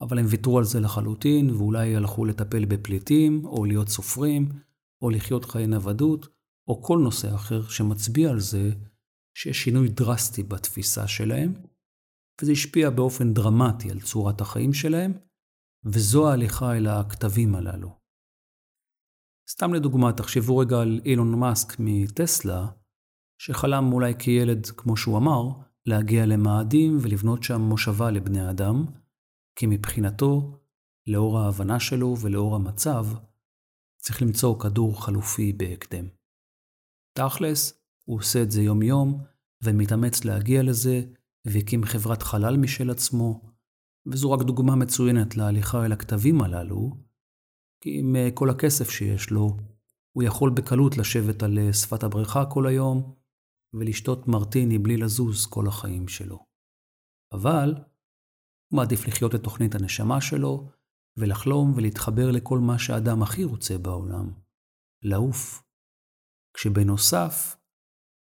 אבל 0.00 0.18
הם 0.18 0.26
ויתרו 0.28 0.58
על 0.58 0.64
זה 0.64 0.80
לחלוטין, 0.80 1.50
ואולי 1.50 1.96
הלכו 1.96 2.24
לטפל 2.24 2.64
בפליטים, 2.64 3.44
או 3.44 3.64
להיות 3.64 3.88
סופרים, 3.88 4.48
או 5.02 5.10
לחיות 5.10 5.44
חיי 5.44 5.66
נוודות, 5.66 6.28
או 6.68 6.82
כל 6.82 6.98
נושא 6.98 7.34
אחר 7.34 7.68
שמצביע 7.68 8.30
על 8.30 8.40
זה 8.40 8.70
שיש 9.34 9.64
שינוי 9.64 9.88
דרסטי 9.88 10.42
בתפיסה 10.42 11.08
שלהם, 11.08 11.54
וזה 12.42 12.52
השפיע 12.52 12.90
באופן 12.90 13.34
דרמטי 13.34 13.90
על 13.90 14.00
צורת 14.00 14.40
החיים 14.40 14.72
שלהם, 14.72 15.12
וזו 15.84 16.30
ההליכה 16.30 16.76
אל 16.76 16.86
הכתבים 16.86 17.54
הללו. 17.54 18.00
סתם 19.50 19.74
לדוגמה, 19.74 20.12
תחשבו 20.12 20.58
רגע 20.58 20.80
על 20.80 21.00
אילון 21.04 21.40
מאסק 21.40 21.76
מטסלה, 21.78 22.68
שחלם 23.42 23.92
אולי 23.92 24.14
כילד, 24.18 24.66
כמו 24.66 24.96
שהוא 24.96 25.18
אמר, 25.18 25.48
להגיע 25.86 26.26
למאדים 26.26 26.98
ולבנות 27.00 27.42
שם 27.42 27.60
מושבה 27.60 28.10
לבני 28.10 28.50
אדם, 28.50 28.84
כי 29.60 29.66
מבחינתו 29.66 30.58
לאור 31.06 31.38
ההבנה 31.38 31.80
שלו 31.80 32.14
ולאור 32.20 32.56
המצב, 32.56 33.06
צריך 33.98 34.22
למצוא 34.22 34.60
כדור 34.60 35.04
חלופי 35.04 35.52
בהקדם. 35.52 36.08
תכלס, 37.18 37.82
הוא 38.04 38.18
עושה 38.18 38.42
את 38.42 38.50
זה 38.50 38.62
יום-יום, 38.62 39.24
ומתאמץ 39.64 40.24
להגיע 40.24 40.62
לזה, 40.62 41.02
והקים 41.44 41.84
חברת 41.84 42.22
חלל 42.22 42.56
משל 42.56 42.90
עצמו, 42.90 43.40
וזו 44.06 44.32
רק 44.32 44.42
דוגמה 44.42 44.76
מצוינת 44.76 45.36
להליכה 45.36 45.84
אל 45.84 45.92
הכתבים 45.92 46.42
הללו, 46.42 46.90
כי 47.80 47.98
עם 47.98 48.16
כל 48.34 48.50
הכסף 48.50 48.90
שיש 48.90 49.30
לו, 49.30 49.56
הוא 50.12 50.22
יכול 50.22 50.50
בקלות 50.50 50.96
לשבת 50.96 51.42
על 51.42 51.58
אה, 51.58 51.72
שפת 51.72 52.02
הבריכה 52.02 52.44
כל 52.46 52.66
היום, 52.66 53.14
ולשתות 53.74 54.28
מרטיני 54.28 54.78
בלי 54.78 54.96
לזוז 54.96 55.46
כל 55.46 55.66
החיים 55.66 56.08
שלו. 56.08 56.38
אבל 57.32 57.74
הוא 58.70 58.76
מעדיף 58.76 59.06
לחיות 59.06 59.34
את 59.34 59.42
תוכנית 59.42 59.74
הנשמה 59.74 60.20
שלו, 60.20 60.70
ולחלום 61.16 61.72
ולהתחבר 61.76 62.30
לכל 62.30 62.58
מה 62.58 62.78
שהאדם 62.78 63.22
הכי 63.22 63.44
רוצה 63.44 63.78
בעולם, 63.78 64.32
לעוף. 65.02 65.62
כשבנוסף, 66.54 67.56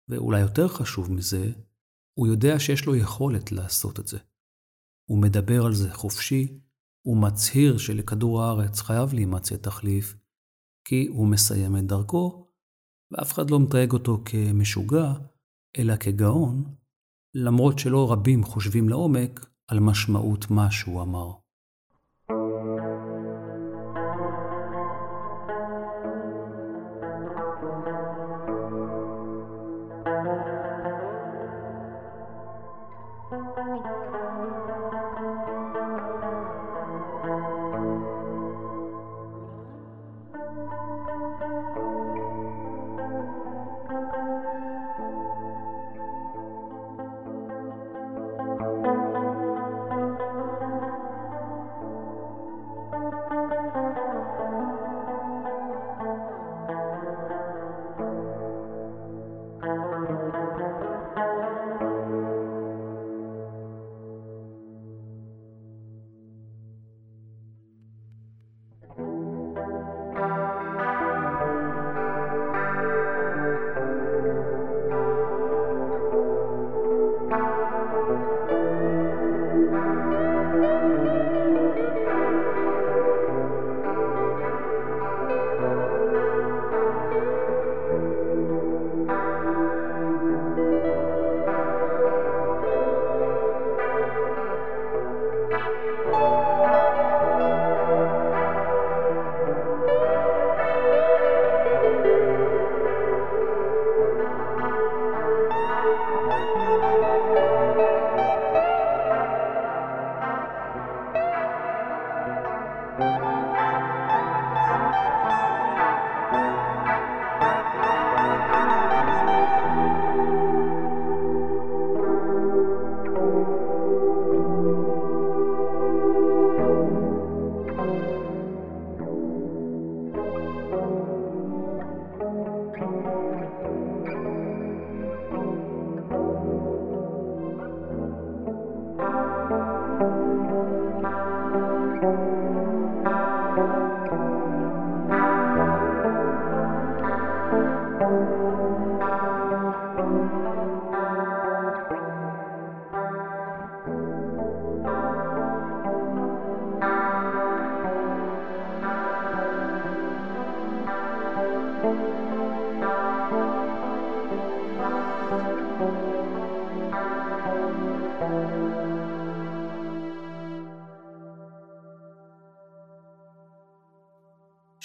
ואולי 0.09 0.40
יותר 0.40 0.69
חשוב 0.69 1.12
מזה, 1.12 1.52
הוא 2.19 2.26
יודע 2.26 2.59
שיש 2.59 2.87
לו 2.87 2.97
יכולת 2.97 3.52
לעשות 3.52 4.00
את 4.00 4.07
זה. 4.07 4.19
הוא 5.09 5.23
מדבר 5.23 5.67
על 5.67 5.75
זה 5.75 5.95
חופשי, 5.95 6.61
הוא 7.07 7.23
מצהיר 7.23 7.78
שלכדור 7.78 8.43
הארץ 8.43 8.81
חייב 8.81 9.12
להימצא 9.12 9.57
תחליף, 9.57 10.17
כי 10.85 11.07
הוא 11.07 11.28
מסיים 11.28 11.76
את 11.76 11.85
דרכו, 11.85 12.49
ואף 13.11 13.33
אחד 13.33 13.50
לא 13.50 13.61
מתייג 13.61 13.93
אותו 13.93 14.23
כמשוגע, 14.25 15.12
אלא 15.78 15.97
כגאון, 15.97 16.75
למרות 17.35 17.78
שלא 17.78 18.12
רבים 18.12 18.45
חושבים 18.45 18.88
לעומק 18.88 19.47
על 19.69 19.81
משמעות 19.81 20.51
מה 20.51 20.71
שהוא 20.71 21.03
אמר. 21.03 21.48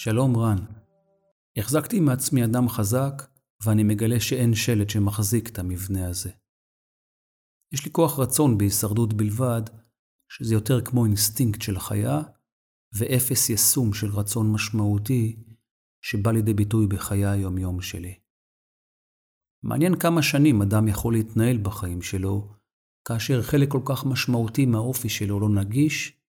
שלום 0.04 0.38
רן. 0.38 0.58
החזקתי 1.58 2.00
מעצמי 2.00 2.46
אדם 2.46 2.70
חזק, 2.70 3.14
ואני 3.66 3.84
מגלה 3.84 4.20
שאין 4.20 4.54
שלד 4.56 4.90
שמחזיק 4.90 5.50
את 5.50 5.60
המבנה 5.60 6.10
הזה. 6.10 6.32
יש 7.74 7.86
לי 7.86 7.92
כוח 7.92 8.20
רצון 8.20 8.58
בהישרדות 8.58 9.14
בלבד, 9.14 9.62
שזה 10.32 10.54
יותר 10.54 10.82
כמו 10.82 11.06
אינסטינקט 11.06 11.62
של 11.62 11.80
חיה, 11.80 12.22
ואפס 12.98 13.50
יישום 13.50 13.94
של 13.94 14.08
רצון 14.08 14.52
משמעותי, 14.52 15.44
שבא 16.02 16.32
לידי 16.32 16.54
ביטוי 16.54 16.88
בחיי 16.88 17.26
היומיום 17.26 17.82
שלי. 17.82 18.20
מעניין 19.64 20.00
כמה 20.00 20.24
שנים 20.24 20.62
אדם 20.62 20.88
יכול 20.88 21.14
להתנהל 21.14 21.58
בחיים 21.58 22.02
שלו, 22.02 22.54
כאשר 23.08 23.42
חלק 23.42 23.70
כל 23.72 23.82
כך 23.86 24.06
משמעותי 24.06 24.66
מהאופי 24.66 25.10
שלו 25.10 25.40
לא 25.40 25.50
נגיש, 25.50 26.20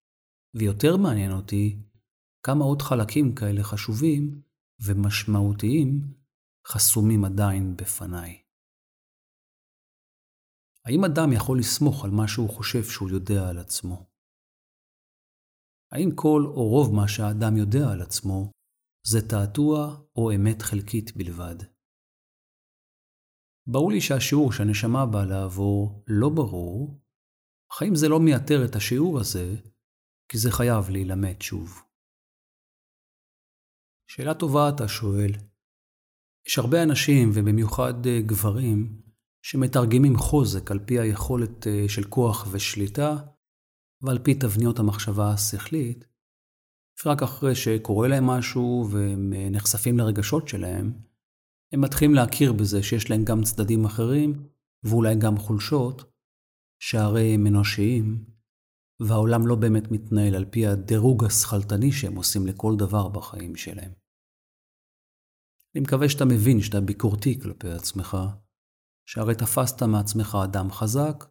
ויותר 0.55 0.97
מעניין 0.97 1.33
אותי, 1.33 1.79
כמה 2.47 2.65
עוד 2.65 2.83
חלקים 2.83 3.35
כאלה 3.35 3.63
חשובים 3.63 4.43
ומשמעותיים 4.87 5.91
חסומים 6.67 7.25
עדיין 7.25 7.77
בפניי. 7.77 8.43
האם 10.87 11.05
אדם 11.05 11.33
יכול 11.33 11.59
לסמוך 11.59 12.05
על 12.05 12.11
מה 12.11 12.29
שהוא 12.29 12.51
חושב 12.51 12.85
שהוא 12.85 13.11
יודע 13.11 13.49
על 13.49 13.59
עצמו? 13.59 14.07
האם 15.93 16.09
כל 16.15 16.43
או 16.47 16.69
רוב 16.69 16.95
מה 16.95 17.09
שהאדם 17.09 17.57
יודע 17.57 17.93
על 17.93 18.03
עצמו 18.03 18.51
זה 19.07 19.19
תעתוע 19.29 20.05
או 20.17 20.33
אמת 20.35 20.63
חלקית 20.63 21.17
בלבד? 21.17 21.57
ברור 23.67 23.93
לי 23.93 24.01
שהשיעור 24.01 24.53
שהנשמה 24.53 25.07
באה 25.07 25.25
לעבור 25.25 26.05
לא 26.07 26.29
ברור, 26.29 27.01
אך 27.73 27.83
האם 27.83 27.95
זה 27.95 28.09
לא 28.09 28.21
מייתר 28.21 28.65
את 28.65 28.77
השיעור 28.77 29.21
הזה, 29.21 29.57
כי 30.29 30.39
זה 30.39 30.51
חייב 30.51 30.91
להילמד 30.91 31.43
שוב. 31.43 31.84
שאלה 34.17 34.35
טובה 34.35 34.69
אתה 34.69 34.89
שואל. 34.89 35.31
יש 36.47 36.59
הרבה 36.59 36.83
אנשים, 36.83 37.31
ובמיוחד 37.35 38.07
אה, 38.07 38.21
גברים, 38.27 39.03
שמתרגמים 39.43 40.17
חוזק 40.17 40.71
על 40.71 40.79
פי 40.79 41.01
היכולת 41.01 41.67
אה, 41.67 41.85
של 41.89 42.05
כוח 42.05 42.49
ושליטה, 42.51 43.17
ועל 44.03 44.19
פי 44.19 44.35
תבניות 44.35 44.79
המחשבה 44.79 45.31
השכלית, 45.31 46.05
ורק 47.05 47.23
אחרי 47.23 47.55
שקורה 47.55 48.09
להם 48.09 48.27
משהו 48.27 48.89
והם 48.91 49.33
אה, 49.37 49.49
נחשפים 49.51 49.99
לרגשות 49.99 50.49
שלהם, 50.49 50.93
הם 51.73 51.81
מתחילים 51.81 52.15
להכיר 52.15 52.53
בזה 52.53 52.83
שיש 52.83 53.11
להם 53.11 53.25
גם 53.25 53.43
צדדים 53.43 53.85
אחרים, 53.85 54.49
ואולי 54.83 55.15
גם 55.15 55.39
חולשות, 55.39 56.13
שהרי 56.79 57.35
הם 57.35 57.47
אנושיים, 57.47 58.25
והעולם 59.01 59.47
לא 59.47 59.55
באמת 59.55 59.91
מתנהל 59.91 60.35
על 60.35 60.45
פי 60.45 60.67
הדירוג 60.67 61.25
השכלתני 61.25 61.93
שהם 61.93 62.17
עושים 62.17 62.47
לכל 62.47 62.77
דבר 62.77 63.09
בחיים 63.09 63.57
שלהם. 63.57 64.04
אני 65.75 65.83
מקווה 65.83 66.09
שאתה 66.09 66.25
מבין 66.25 66.61
שאתה 66.61 66.81
ביקורתי 66.81 67.41
כלפי 67.41 67.71
עצמך, 67.71 68.17
שהרי 69.09 69.35
תפסת 69.35 69.83
מעצמך 69.83 70.37
אדם 70.45 70.71
חזק, 70.71 71.25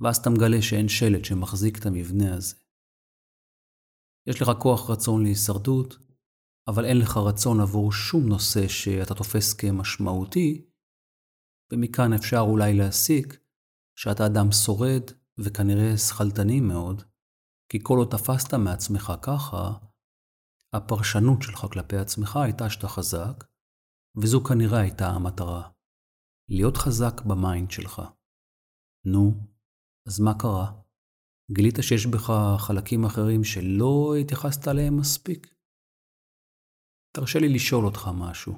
ואז 0.00 0.16
אתה 0.16 0.30
מגלה 0.30 0.62
שאין 0.62 0.88
שלט 0.88 1.24
שמחזיק 1.24 1.78
את 1.78 1.86
המבנה 1.86 2.34
הזה. 2.34 2.56
יש 4.26 4.42
לך 4.42 4.50
כוח 4.58 4.90
רצון 4.90 5.22
להישרדות, 5.22 5.98
אבל 6.68 6.84
אין 6.84 6.98
לך 6.98 7.16
רצון 7.16 7.60
עבור 7.60 7.92
שום 7.92 8.28
נושא 8.28 8.68
שאתה 8.68 9.14
תופס 9.14 9.54
כמשמעותי, 9.54 10.70
ומכאן 11.72 12.12
אפשר 12.12 12.40
אולי 12.40 12.74
להסיק 12.74 13.40
שאתה 13.98 14.26
אדם 14.26 14.52
שורד 14.52 15.02
וכנראה 15.38 15.98
שכלתני 15.98 16.60
מאוד, 16.60 17.02
כי 17.68 17.78
כל 17.82 17.98
עוד 17.98 18.10
תפסת 18.10 18.54
מעצמך 18.54 19.12
ככה, 19.22 19.72
הפרשנות 20.72 21.42
שלך 21.42 21.66
כלפי 21.72 21.96
עצמך 21.96 22.36
הייתה 22.36 22.70
שאתה 22.70 22.88
חזק, 22.88 23.44
וזו 24.22 24.44
כנראה 24.44 24.80
הייתה 24.80 25.06
המטרה. 25.06 25.70
להיות 26.48 26.76
חזק 26.76 27.20
ב 27.28 27.36
mind 27.36 27.70
שלך. 27.70 28.02
נו, 29.06 29.34
אז 30.06 30.20
מה 30.20 30.38
קרה? 30.38 30.82
גילית 31.52 31.74
שיש 31.80 32.06
בך 32.06 32.32
חלקים 32.58 33.04
אחרים 33.04 33.44
שלא 33.44 34.14
התייחסת 34.20 34.68
אליהם 34.68 34.96
מספיק? 35.00 35.54
תרשה 37.16 37.38
לי 37.38 37.48
לשאול 37.54 37.84
אותך 37.84 38.08
משהו. 38.14 38.54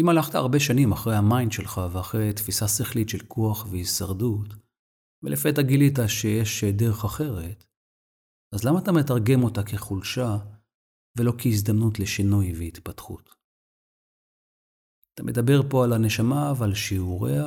אם 0.00 0.08
הלכת 0.08 0.34
הרבה 0.34 0.60
שנים 0.60 0.92
אחרי 0.92 1.16
ה 1.16 1.23
mind 1.23 1.52
שלך 1.52 1.80
ואחרי 1.92 2.32
תפיסה 2.32 2.68
שכלית 2.68 3.08
של 3.08 3.26
כוח 3.28 3.66
והישרדות, 3.70 4.48
ולפתע 5.22 5.62
גילית 5.62 5.98
שיש 6.08 6.64
דרך 6.64 7.04
אחרת, 7.04 7.64
אז 8.54 8.64
למה 8.64 8.78
אתה 8.82 8.92
מתרגם 8.92 9.42
אותה 9.42 9.62
כחולשה 9.62 10.36
ולא 11.18 11.32
כהזדמנות 11.38 11.98
לשינוי 11.98 12.52
והתפתחות? 12.58 13.37
אתה 15.18 15.26
מדבר 15.26 15.60
פה 15.70 15.84
על 15.84 15.92
הנשמה 15.92 16.52
ועל 16.58 16.74
שיעוריה, 16.74 17.46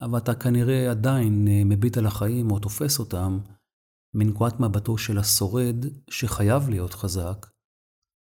אבל 0.00 0.18
אתה 0.18 0.34
כנראה 0.34 0.90
עדיין 0.90 1.48
אה, 1.48 1.62
מביט 1.64 1.96
על 1.96 2.06
החיים 2.06 2.50
או 2.50 2.58
תופס 2.58 2.98
אותם 2.98 3.38
מנקודת 4.14 4.60
מבטו 4.60 4.98
של 4.98 5.18
השורד 5.18 5.76
שחייב 6.10 6.68
להיות 6.68 6.94
חזק, 6.94 7.46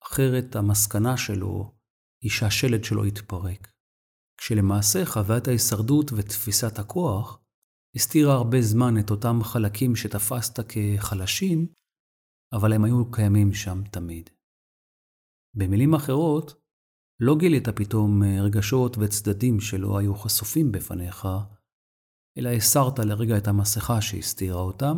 אחרת 0.04 0.56
המסקנה 0.56 1.18
שלו 1.18 1.76
היא 2.24 2.32
שהשלד 2.32 2.84
שלו 2.84 3.06
יתפרק. 3.06 3.72
כשלמעשה 4.40 5.06
חוויית 5.06 5.48
ההישרדות 5.48 6.12
ותפיסת 6.12 6.80
הכוח 6.80 7.40
הסתירה 7.96 8.34
הרבה 8.34 8.62
זמן 8.62 9.00
את 9.00 9.12
אותם 9.12 9.40
חלקים 9.44 9.96
שתפסת 9.96 10.60
כחלשים, 10.70 11.68
אבל 12.54 12.74
הם 12.74 12.84
היו 12.84 13.12
קיימים 13.12 13.54
שם 13.54 13.84
תמיד. 13.92 14.30
במילים 15.56 15.94
אחרות, 15.94 16.66
לא 17.19 17.34
גילית 17.39 17.67
פתאום 17.75 18.23
אה, 18.23 18.41
רגשות 18.45 18.97
וצדדים 18.97 19.60
שלא 19.60 19.97
היו 19.97 20.15
חשופים 20.15 20.71
בפניך, 20.71 21.27
אלא 22.38 22.49
הסרת 22.49 22.99
לרגע 22.99 23.38
את 23.38 23.47
המסכה 23.47 24.01
שהסתירה 24.01 24.62
אותם, 24.62 24.97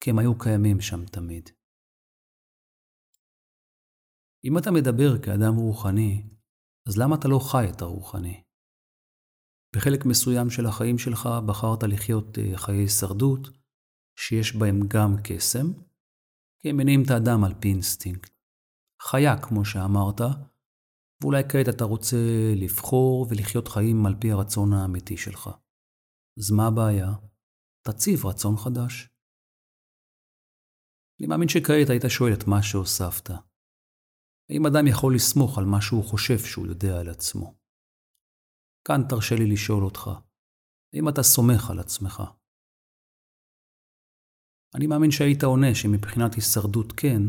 כי 0.00 0.10
הם 0.10 0.18
היו 0.18 0.38
קיימים 0.38 0.80
שם 0.80 1.06
תמיד. 1.06 1.50
אם 4.44 4.58
אתה 4.58 4.70
מדבר 4.70 5.22
כאדם 5.22 5.54
רוחני, 5.56 6.22
אז 6.88 6.98
למה 6.98 7.16
אתה 7.16 7.28
לא 7.28 7.38
חי 7.50 7.66
את 7.70 7.82
הרוחני? 7.82 8.44
בחלק 9.76 10.06
מסוים 10.06 10.50
של 10.50 10.66
החיים 10.66 10.98
שלך 10.98 11.28
בחרת 11.46 11.82
לחיות 11.82 12.38
אה, 12.38 12.58
חיי 12.58 12.76
הישרדות, 12.76 13.48
שיש 14.18 14.56
בהם 14.56 14.80
גם 14.88 15.16
קסם, 15.24 15.66
כי 16.60 16.70
הם 16.70 16.76
מניעים 16.76 17.02
את 17.02 17.10
האדם 17.10 17.44
על 17.44 17.54
פי 17.60 17.68
אינסטינקט. 17.68 18.32
חיה, 19.02 19.42
כמו 19.42 19.64
שאמרת, 19.64 20.20
ואולי 21.22 21.42
כעת 21.48 21.68
אתה 21.74 21.84
רוצה 21.84 22.16
לבחור 22.62 23.26
ולחיות 23.30 23.68
חיים 23.68 24.06
על 24.06 24.14
פי 24.20 24.32
הרצון 24.32 24.72
האמיתי 24.72 25.16
שלך. 25.16 25.48
אז 26.38 26.50
מה 26.56 26.66
הבעיה? 26.66 27.10
תציב 27.86 28.26
רצון 28.26 28.56
חדש. 28.56 29.08
אני 31.20 31.26
מאמין 31.28 31.48
שכעת 31.48 31.90
היית 31.90 32.02
שואל 32.08 32.32
את 32.32 32.44
מה 32.46 32.62
שהוספת. 32.62 33.30
האם 34.50 34.66
אדם 34.66 34.86
יכול 34.86 35.14
לסמוך 35.14 35.58
על 35.58 35.64
מה 35.64 35.80
שהוא 35.82 36.04
חושב 36.04 36.38
שהוא 36.38 36.66
יודע 36.66 37.00
על 37.00 37.08
עצמו? 37.08 37.58
כאן 38.86 39.00
תרשה 39.08 39.34
לי 39.34 39.46
לשאול 39.52 39.84
אותך, 39.84 40.02
האם 40.94 41.08
אתה 41.08 41.22
סומך 41.22 41.70
על 41.70 41.78
עצמך? 41.78 42.22
אני 44.74 44.86
מאמין 44.86 45.10
שהיית 45.10 45.42
עונה 45.42 45.74
שמבחינת 45.74 46.34
הישרדות 46.34 46.92
כן, 46.96 47.22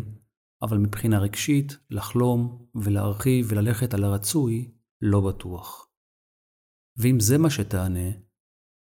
אבל 0.61 0.77
מבחינה 0.77 1.19
רגשית, 1.19 1.77
לחלום 1.89 2.67
ולהרחיב 2.75 3.47
וללכת 3.49 3.93
על 3.93 4.03
הרצוי, 4.03 4.71
לא 5.01 5.21
בטוח. 5.21 5.89
ואם 6.97 7.19
זה 7.19 7.37
מה 7.37 7.49
שתענה, 7.49 8.09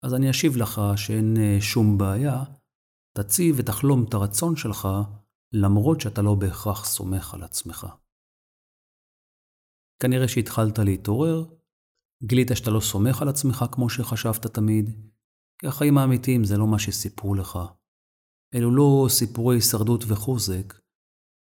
אז 0.03 0.13
אני 0.13 0.29
אשיב 0.29 0.57
לך 0.57 0.81
שאין 0.95 1.37
אה, 1.37 1.57
שום 1.61 1.97
בעיה, 1.97 2.43
תציב 3.17 3.55
ותחלום 3.57 4.05
את 4.09 4.13
הרצון 4.13 4.55
שלך, 4.55 4.87
למרות 5.53 6.01
שאתה 6.01 6.21
לא 6.21 6.35
בהכרח 6.35 6.85
סומך 6.85 7.33
על 7.33 7.43
עצמך. 7.43 7.87
כנראה 10.01 10.27
שהתחלת 10.27 10.79
להתעורר, 10.79 11.45
גילית 12.23 12.47
שאתה 12.55 12.71
לא 12.71 12.79
סומך 12.79 13.21
על 13.21 13.29
עצמך 13.29 13.65
כמו 13.71 13.89
שחשבת 13.89 14.47
תמיד, 14.47 14.89
כי 15.61 15.67
החיים 15.67 15.97
האמיתיים 15.97 16.43
זה 16.43 16.57
לא 16.57 16.67
מה 16.67 16.79
שסיפרו 16.79 17.35
לך. 17.35 17.59
אלו 18.55 18.75
לא 18.75 19.09
סיפורי 19.09 19.55
הישרדות 19.55 20.03
וחוזק, 20.07 20.73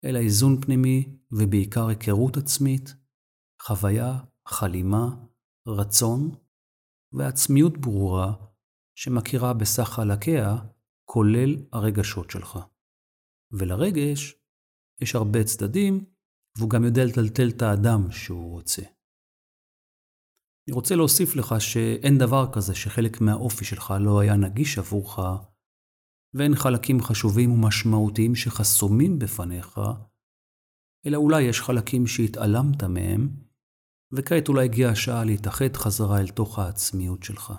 אלא 0.05 0.19
איזון 0.19 0.61
פנימי 0.61 1.19
ובעיקר 1.33 1.87
היכרות 1.87 2.37
עצמית, 2.37 2.95
חוויה, 3.63 4.19
חלימה, 4.49 5.17
רצון 5.69 6.31
ועצמיות 7.13 7.79
ברורה 7.79 8.35
שמכירה 8.95 9.55
בסך 9.55 9.89
חלקיה, 9.89 10.57
כולל 11.05 11.57
הרגשות 11.73 12.31
שלך. 12.31 12.59
ולרגש 13.53 14.35
יש 15.01 15.15
הרבה 15.15 15.45
צדדים, 15.45 16.05
והוא 16.59 16.71
גם 16.71 16.85
יודע 16.85 17.05
לטלטל 17.05 17.49
את 17.49 17.63
האדם 17.63 18.11
שהוא 18.11 18.51
רוצה. 18.51 18.83
אני 20.69 20.75
רוצה 20.75 20.95
להוסיף 20.95 21.37
לך 21.37 21.55
שאין 21.59 22.19
דבר 22.19 22.53
כזה 22.53 22.75
שחלק 22.75 23.21
מהאופי 23.21 23.65
שלך 23.65 23.95
לא 24.01 24.21
היה 24.21 24.37
נגיש 24.37 24.79
עבורך 24.79 25.19
ואין 26.35 26.55
חלקים 26.55 27.01
חשובים 27.01 27.51
ומשמעותיים 27.53 28.35
שחסומים 28.35 29.19
בפניך, 29.19 29.81
אלא 31.07 31.17
אולי 31.17 31.43
יש 31.43 31.61
חלקים 31.61 32.07
שהתעלמת 32.07 32.83
מהם, 32.83 33.29
וכעת 34.13 34.49
אולי 34.49 34.65
הגיעה 34.65 34.93
השעה 34.93 35.25
להתאחד 35.25 35.77
חזרה 35.77 36.21
אל 36.21 36.29
תוך 36.29 36.59
העצמיות 36.59 37.23
שלך. 37.23 37.53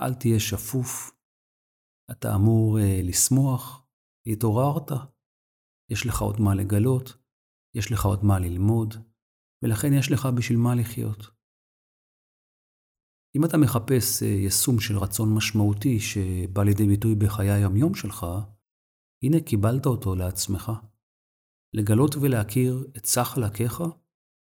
אל 0.00 0.14
תהיה 0.14 0.40
שפוף, 0.40 1.20
אתה 2.10 2.34
אמור 2.34 2.78
uh, 2.78 2.82
לשמוח, 3.08 3.86
התעוררת, 4.26 4.90
יש 5.90 6.06
לך 6.06 6.20
עוד 6.20 6.40
מה 6.40 6.54
לגלות, 6.54 7.16
יש 7.76 7.92
לך 7.92 8.04
עוד 8.04 8.24
מה 8.24 8.38
ללמוד, 8.38 8.94
ולכן 9.62 9.92
יש 9.98 10.10
לך 10.12 10.28
בשביל 10.36 10.58
מה 10.58 10.74
לחיות. 10.74 11.39
אם 13.36 13.44
אתה 13.44 13.58
מחפש 13.58 14.22
אה, 14.22 14.28
יישום 14.28 14.80
של 14.80 14.98
רצון 14.98 15.34
משמעותי 15.34 16.00
שבא 16.00 16.62
לידי 16.62 16.86
ביטוי 16.86 17.14
בחיי 17.14 17.50
היומיום 17.50 17.94
שלך, 17.94 18.26
הנה 19.22 19.40
קיבלת 19.40 19.86
אותו 19.86 20.14
לעצמך. 20.14 20.72
לגלות 21.74 22.16
ולהכיר 22.16 22.86
את 22.96 23.06
סך 23.06 23.30
חלקיך 23.34 23.82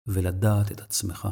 ולדעת 0.08 0.72
את 0.72 0.80
עצמך. 0.80 1.28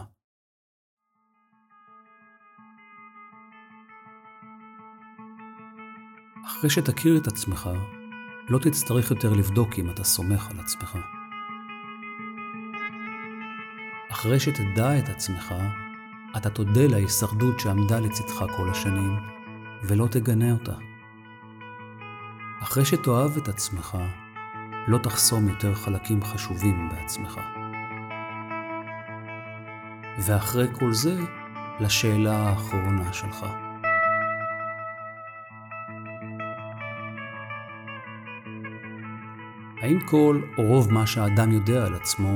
אחרי 6.45 6.69
שתכיר 6.69 7.17
את 7.17 7.27
עצמך, 7.27 7.69
לא 8.49 8.59
תצטרך 8.59 9.12
יותר 9.12 9.33
לבדוק 9.33 9.69
אם 9.79 9.89
אתה 9.89 10.03
סומך 10.03 10.51
על 10.51 10.59
עצמך. 10.59 10.97
אחרי 14.12 14.39
שתדע 14.39 14.99
את 14.99 15.09
עצמך, 15.09 15.53
אתה 16.37 16.49
תודה 16.49 16.87
להישרדות 16.87 17.59
שעמדה 17.59 17.99
לצדך 17.99 18.45
כל 18.57 18.69
השנים, 18.69 19.15
ולא 19.83 20.07
תגנה 20.07 20.51
אותה. 20.51 20.73
אחרי 22.61 22.85
שתאהב 22.85 23.37
את 23.37 23.47
עצמך, 23.47 23.97
לא 24.87 24.97
תחסום 24.97 25.47
יותר 25.47 25.75
חלקים 25.75 26.23
חשובים 26.23 26.89
בעצמך. 26.89 27.39
ואחרי 30.19 30.67
כל 30.79 30.93
זה, 30.93 31.19
לשאלה 31.79 32.37
האחרונה 32.37 33.13
שלך. 33.13 33.45
האם 39.81 39.99
כל 40.05 40.41
או 40.57 40.63
רוב 40.63 40.93
מה 40.93 41.07
שהאדם 41.07 41.51
יודע 41.51 41.85
על 41.85 41.95
עצמו 41.95 42.33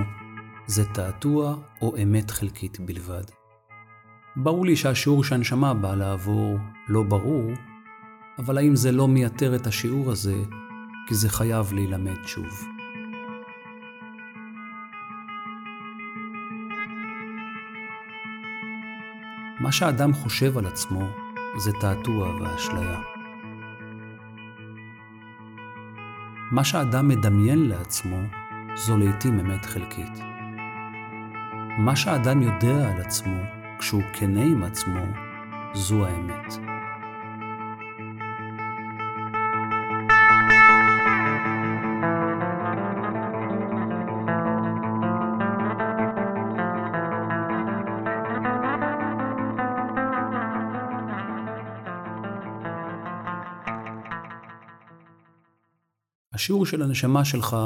זה 0.67 0.85
תעתוע 0.85 1.55
או 1.81 1.95
אמת 2.03 2.31
חלקית 2.31 2.79
בלבד? 2.79 3.42
ברור 4.35 4.65
לי 4.65 4.75
שהשיעור 4.75 5.23
שהנשמה 5.23 5.73
באה 5.73 5.95
לעבור 5.95 6.57
לא 6.87 7.03
ברור, 7.03 7.51
אבל 8.39 8.57
האם 8.57 8.75
זה 8.75 8.91
לא 8.91 9.07
מייתר 9.07 9.55
את 9.55 9.67
השיעור 9.67 10.11
הזה, 10.11 10.43
כי 11.07 11.15
זה 11.15 11.29
חייב 11.29 11.73
להילמד 11.73 12.25
שוב. 12.25 12.67
מה 19.59 19.71
שהאדם 19.71 20.13
חושב 20.13 20.57
על 20.57 20.65
עצמו 20.65 21.01
זה 21.57 21.71
תעתוע 21.79 22.35
ואשליה. 22.35 23.01
מה 26.51 26.63
שאדם 26.63 27.07
מדמיין 27.07 27.69
לעצמו 27.69 28.17
זו 28.75 28.97
לעתים 28.97 29.39
אמת 29.39 29.65
חלקית. 29.65 30.19
מה 31.77 31.95
שאדם 31.95 32.41
יודע 32.41 32.91
על 32.91 33.01
עצמו 33.01 33.62
כשהוא 33.83 34.01
כנה 34.13 34.43
עם 34.43 34.63
עצמו 34.63 35.01
זו 35.73 36.05
האמת. 36.05 36.53
השיעור 56.33 56.65
של 56.65 56.81
הנשמה 56.81 57.25
שלך 57.25 57.57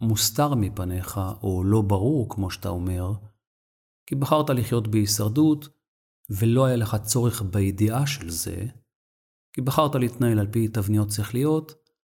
מוסתר 0.00 0.54
מפניך, 0.54 1.20
או 1.42 1.64
לא 1.64 1.82
ברור, 1.82 2.26
כמו 2.28 2.50
שאתה 2.50 2.68
אומר, 2.68 3.12
כי 4.06 4.14
בחרת 4.14 4.50
לחיות 4.50 4.88
בהישרדות, 4.88 5.68
ולא 6.30 6.66
היה 6.66 6.76
לך 6.76 6.96
צורך 7.02 7.42
בידיעה 7.42 8.06
של 8.06 8.30
זה, 8.30 8.66
כי 9.52 9.60
בחרת 9.60 9.94
להתנהל 9.94 10.38
על 10.38 10.52
פי 10.52 10.68
תבניות 10.68 11.10
שכליות, 11.10 11.72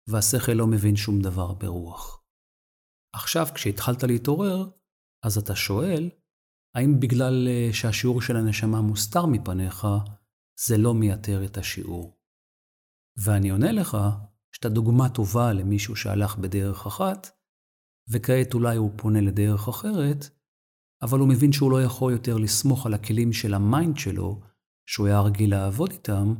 והשכל 0.08 0.52
לא 0.52 0.66
מבין 0.66 0.96
שום 0.96 1.20
דבר 1.20 1.54
ברוח. 1.54 2.24
עכשיו, 3.14 3.46
כשהתחלת 3.54 4.02
להתעורר, 4.02 4.70
אז 5.24 5.38
אתה 5.38 5.56
שואל, 5.56 6.10
האם 6.74 7.00
בגלל 7.00 7.48
אה, 7.48 7.72
שהשיעור 7.72 8.22
של 8.22 8.36
הנשמה 8.36 8.80
מוסתר 8.80 9.26
מפניך, 9.26 9.86
זה 10.66 10.78
לא 10.78 10.94
מייתר 10.94 11.44
את 11.44 11.56
השיעור? 11.56 12.18
ואני 13.24 13.50
עונה 13.50 13.72
לך, 13.72 13.96
שאתה 14.56 14.68
דוגמה 14.68 15.08
טובה 15.08 15.52
למישהו 15.52 15.96
שהלך 15.96 16.38
בדרך 16.38 16.86
אחת, 16.86 17.26
וכעת 18.12 18.54
אולי 18.54 18.76
הוא 18.76 18.90
פונה 18.96 19.20
לדרך 19.20 19.68
אחרת, 19.68 20.30
אבל 21.02 21.18
הוא 21.18 21.28
מבין 21.28 21.52
שהוא 21.52 21.70
לא 21.70 21.82
יכול 21.82 22.12
יותר 22.12 22.36
לסמוך 22.36 22.86
על 22.86 22.94
הכלים 22.94 23.32
של 23.32 23.54
ה 23.54 23.63
mind 23.63 23.96
שלו, 23.96 24.40
שהוא 24.86 25.06
היה 25.06 25.20
רגיל 25.20 25.50
לעבוד 25.50 25.90
איתם, 25.90 26.34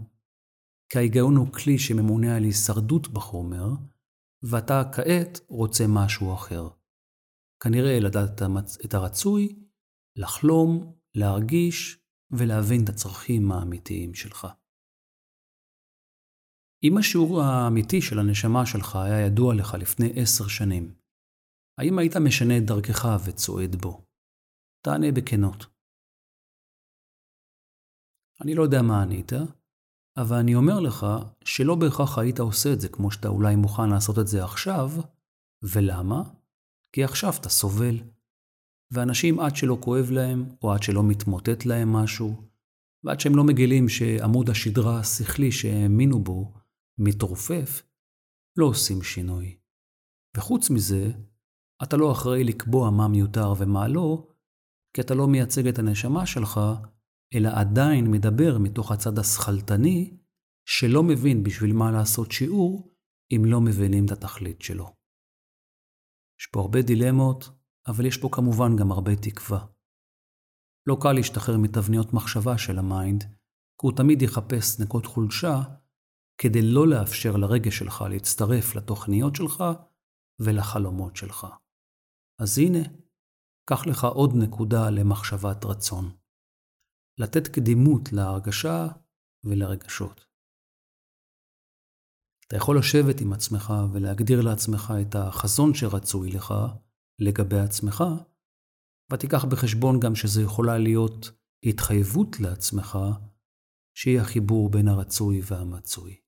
כי 0.93 0.99
ההיגיון 0.99 1.37
הוא 1.37 1.53
כלי 1.53 1.79
שממונה 1.79 2.37
על 2.37 2.45
הישרדות 2.45 3.09
בחומר, 3.09 3.69
ואתה 4.43 4.83
כעת 4.93 5.41
רוצה 5.49 5.85
משהו 5.89 6.35
אחר. 6.35 6.69
כנראה 7.63 8.01
לדעת 8.01 8.43
את 8.85 8.95
הרצוי, 8.95 9.57
לחלום, 10.17 10.95
להרגיש 11.15 11.99
ולהבין 12.31 12.85
את 12.85 12.89
הצרכים 12.89 13.53
האמיתיים 13.53 14.15
שלך. 14.15 14.47
אם 16.85 16.99
השיעור 16.99 17.43
האמיתי 17.43 18.03
של 18.03 18.19
הנשמה 18.19 18.67
שלך 18.67 18.97
היה 18.97 19.27
ידוע 19.27 19.55
לך 19.55 19.75
לפני 19.75 20.13
עשר 20.17 20.49
שנים, 20.49 20.95
האם 21.79 21.99
היית 21.99 22.17
משנה 22.17 22.59
את 22.59 22.65
דרכך 22.65 23.09
וצועד 23.25 23.77
בו? 23.77 24.12
תענה 24.85 25.13
בכנות. 25.13 25.67
אני 28.41 28.55
לא 28.55 28.63
יודע 28.63 28.83
מה 28.83 29.03
ענית, 29.03 29.33
אבל 30.17 30.37
אני 30.37 30.55
אומר 30.55 30.81
לך 30.81 31.07
שלא 31.45 31.75
בהכרח 31.75 32.19
היית 32.19 32.41
עושה 32.41 32.73
את 32.73 32.81
זה 32.81 32.89
כמו 32.89 33.11
שאתה 33.11 33.29
אולי 33.29 33.57
מוכן 33.57 33.91
לעשות 33.91 34.19
את 34.19 34.27
זה 34.27 34.45
עכשיו, 34.45 34.91
ולמה? 35.63 36.23
כי 36.93 37.05
עכשיו 37.05 37.33
אתה 37.41 37.49
סובל. 37.49 37.97
ואנשים 38.91 39.41
עד 39.41 39.57
שלא 39.57 39.79
כואב 39.81 40.11
להם, 40.11 40.45
או 40.63 40.73
עד 40.73 40.83
שלא 40.83 41.03
מתמוטט 41.03 41.67
להם 41.67 41.93
משהו, 41.93 42.49
ועד 43.05 43.21
שהם 43.21 43.37
לא 43.37 43.45
מגלים 43.45 43.89
שעמוד 43.89 44.51
השדרה 44.51 44.99
השכלי 45.01 45.53
שהאמינו 45.53 46.25
בו 46.25 46.53
מתרופף, 46.99 47.83
לא 48.57 48.67
עושים 48.67 49.03
שינוי. 49.03 49.59
וחוץ 50.37 50.71
מזה, 50.71 51.13
אתה 51.83 51.97
לא 51.97 52.13
אחראי 52.13 52.45
לקבוע 52.45 52.91
מה 52.91 53.09
מיותר 53.09 53.53
ומה 53.59 53.89
לא, 53.89 54.32
כי 54.95 55.01
אתה 55.01 55.15
לא 55.15 55.29
מייצג 55.29 55.67
את 55.67 55.79
הנשמה 55.79 56.27
שלך, 56.27 56.61
אלא 57.35 57.49
עדיין 57.55 58.11
מדבר 58.11 58.59
מתוך 58.59 58.93
הצד 58.93 59.19
השכלתני, 59.19 60.17
שלא 60.69 61.03
מבין 61.03 61.43
בשביל 61.43 61.73
מה 61.73 61.93
לעשות 61.93 62.33
שיעור, 62.33 62.93
אם 63.37 63.43
לא 63.45 63.61
מבינים 63.61 64.07
את 64.07 64.11
התכלית 64.13 64.63
שלו. 64.63 64.95
יש 66.41 66.47
פה 66.53 66.61
הרבה 66.61 66.83
דילמות, 66.83 67.49
אבל 67.87 68.07
יש 68.07 68.17
פה 68.17 68.29
כמובן 68.33 68.77
גם 68.77 68.93
הרבה 68.93 69.17
תקווה. 69.17 69.67
לא 70.87 70.97
קל 71.01 71.13
להשתחרר 71.13 71.57
מתבניות 71.57 72.13
מחשבה 72.13 72.59
של 72.59 72.79
ה 72.79 72.86
mind, 72.86 73.23
כי 73.81 73.87
הוא 73.87 73.97
תמיד 73.97 74.23
יחפש 74.23 74.81
נקות 74.81 75.07
חולשה 75.07 75.63
כדי 76.39 76.63
לא 76.63 76.89
לאפשר 76.89 77.37
לרגש 77.37 77.79
שלך 77.79 78.05
להצטרף 78.11 78.75
לתוכניות 78.75 79.37
שלך 79.37 79.65
ולחלומות 80.41 81.17
שלך. 81.17 81.47
אז 82.41 82.59
הנה, 82.59 82.79
קח 83.73 83.87
לך 83.87 84.05
עוד 84.05 84.31
נקודה 84.35 84.91
למחשבת 84.91 85.65
רצון. 85.65 86.17
לתת 87.19 87.49
קדימות 87.49 88.13
להרגשה 88.13 88.87
ולרגשות. 89.45 90.27
אתה 92.47 92.57
יכול 92.57 92.79
לשבת 92.79 93.21
עם 93.21 93.33
עצמך 93.33 93.73
ולהגדיר 93.93 94.41
לעצמך 94.41 94.93
את 95.03 95.15
החזון 95.15 95.75
שרצוי 95.75 96.31
לך 96.31 96.55
לגבי 97.19 97.59
עצמך, 97.59 98.05
ותיקח 99.13 99.45
בחשבון 99.45 100.01
גם 100.01 100.15
שזו 100.15 100.41
יכולה 100.43 100.79
להיות 100.79 101.31
התחייבות 101.65 102.41
לעצמך, 102.41 102.99
שהיא 103.97 104.21
החיבור 104.21 104.71
בין 104.71 104.89
הרצוי 104.89 105.41
והמצוי. 105.45 106.21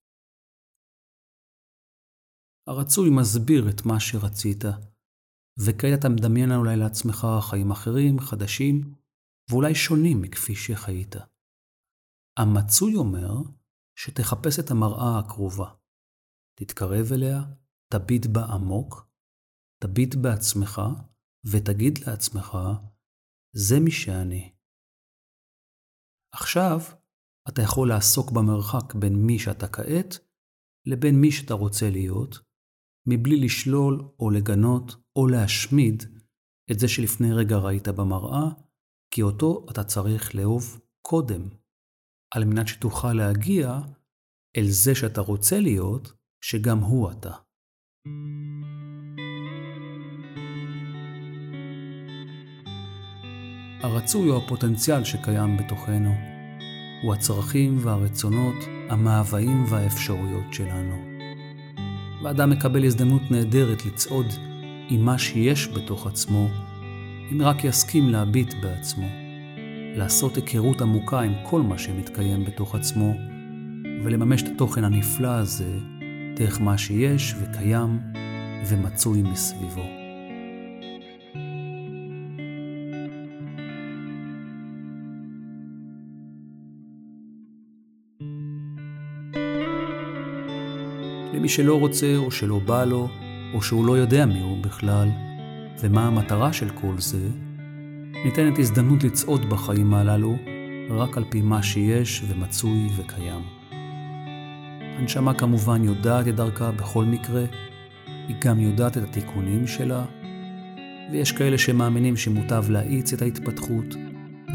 הרצוי 2.67 3.11
מסביר 3.11 3.71
את 3.71 3.87
מה 3.87 4.01
שרצית, 4.01 4.65
וכעת 5.59 5.99
אתה 6.01 6.09
מדמיין 6.09 6.53
אולי 6.53 6.77
לעצמך 6.77 7.27
חיים 7.51 7.71
אחרים, 7.71 8.19
חדשים, 8.19 8.95
ואולי 9.51 9.75
שונים 9.75 10.23
מכפי 10.23 10.55
שחיית. 10.55 11.17
המצוי 12.39 12.95
אומר 12.95 13.31
שתחפש 13.99 14.59
את 14.59 14.71
המראה 14.71 15.19
הקרובה. 15.19 15.75
תתקרב 16.59 17.13
אליה, 17.15 17.43
תביט 17.93 18.27
בה 18.27 18.45
עמוק, 18.45 19.11
תביט 19.83 20.15
בעצמך, 20.15 20.81
ותגיד 21.51 21.99
לעצמך, 22.07 22.59
זה 23.57 23.75
מי 23.85 23.91
שאני. 23.91 24.55
עכשיו, 26.35 26.79
אתה 27.49 27.63
יכול 27.63 27.89
לעסוק 27.89 28.31
במרחק 28.31 28.95
בין 28.95 29.27
מי 29.27 29.39
שאתה 29.39 29.69
כעת 29.69 30.19
לבין 30.87 31.21
מי 31.21 31.33
שאתה 31.33 31.55
רוצה 31.55 31.91
להיות, 31.91 32.35
מבלי 33.07 33.37
לשלול 33.45 34.09
או 34.19 34.31
לגנות 34.31 35.04
או 35.17 35.27
להשמיד 35.27 36.03
את 36.71 36.79
זה 36.79 36.89
שלפני 36.89 37.33
רגע 37.33 37.57
ראית 37.57 37.89
במראה, 37.89 38.49
כי 39.11 39.23
אותו 39.23 39.67
אתה 39.71 39.85
צריך 39.85 40.35
לאהוב 40.35 40.81
קודם, 41.07 41.49
על 42.35 42.45
מנת 42.45 42.69
שתוכל 42.69 43.13
להגיע 43.13 43.79
אל 44.57 44.67
זה 44.69 44.95
שאתה 44.95 45.21
רוצה 45.21 45.61
להיות, 45.61 46.13
שגם 46.45 46.79
הוא 46.79 47.11
אתה. 47.11 47.33
הרצוי 53.83 54.29
הוא 54.29 54.43
הפוטנציאל 54.45 55.05
שקיים 55.05 55.57
בתוכנו. 55.57 56.11
הוא 57.03 57.15
הצרכים 57.15 57.79
והרצונות, 57.81 58.55
המאוויים 58.91 59.65
והאפשרויות 59.69 60.53
שלנו. 60.53 60.97
ואדם 62.25 62.51
מקבל 62.51 62.85
הזדמנות 62.85 63.23
נהדרת 63.31 63.87
לצעוד 63.87 64.27
עם 64.89 65.05
מה 65.05 65.19
שיש 65.19 65.69
בתוך 65.69 66.07
עצמו, 66.07 66.49
אם 67.33 67.43
רק 67.43 67.65
יסכים 67.65 68.09
להביט 68.09 68.55
בעצמו, 68.63 69.07
לעשות 69.97 70.37
היכרות 70.37 70.81
עמוקה 70.81 71.21
עם 71.21 71.33
כל 71.43 71.63
מה 71.63 71.79
שמתקיים 71.79 72.45
בתוך 72.45 72.75
עצמו, 72.75 73.15
ולממש 74.05 74.43
את 74.43 74.49
התוכן 74.49 74.85
הנפלא 74.85 75.29
הזה 75.29 75.79
דרך 76.37 76.61
מה 76.61 76.79
שיש 76.79 77.35
וקיים 77.41 77.99
ומצוי 78.69 79.23
מסביבו. 79.23 79.85
למי 91.35 91.49
שלא 91.49 91.81
רוצה 91.81 92.17
או 92.17 92.31
שלא 92.31 92.59
בא 92.59 92.85
לו, 92.85 93.09
או 93.55 93.63
שהוא 93.63 93.87
לא 93.87 93.99
יודע 93.99 94.27
מי 94.27 94.41
הוא 94.41 94.63
בכלל, 94.63 95.09
ומה 95.81 96.07
המטרה 96.07 96.53
של 96.53 96.69
כל 96.69 96.95
זה, 96.99 97.29
ניתנת 98.25 98.59
הזדמנות 98.59 99.05
לצעוד 99.05 99.51
בחיים 99.51 99.95
הללו 99.95 100.37
רק 100.91 101.17
על 101.17 101.25
פי 101.29 101.43
מה 101.43 101.63
שיש 101.63 102.25
ומצוי 102.29 102.89
וקיים. 102.97 103.43
הנשמה 104.99 105.35
כמובן 105.35 105.85
יודעת 105.85 106.29
את 106.29 106.37
דרכה 106.37 106.73
בכל 106.73 107.05
מקרה, 107.05 107.45
היא 108.29 108.37
גם 108.45 108.61
יודעת 108.61 108.99
את 108.99 109.03
התיקונים 109.03 109.67
שלה, 109.67 110.05
ויש 111.13 111.33
כאלה 111.33 111.59
שמאמינים 111.59 112.17
שמוטב 112.17 112.65
להאיץ 112.71 113.13
את 113.13 113.23
ההתפתחות 113.23 113.95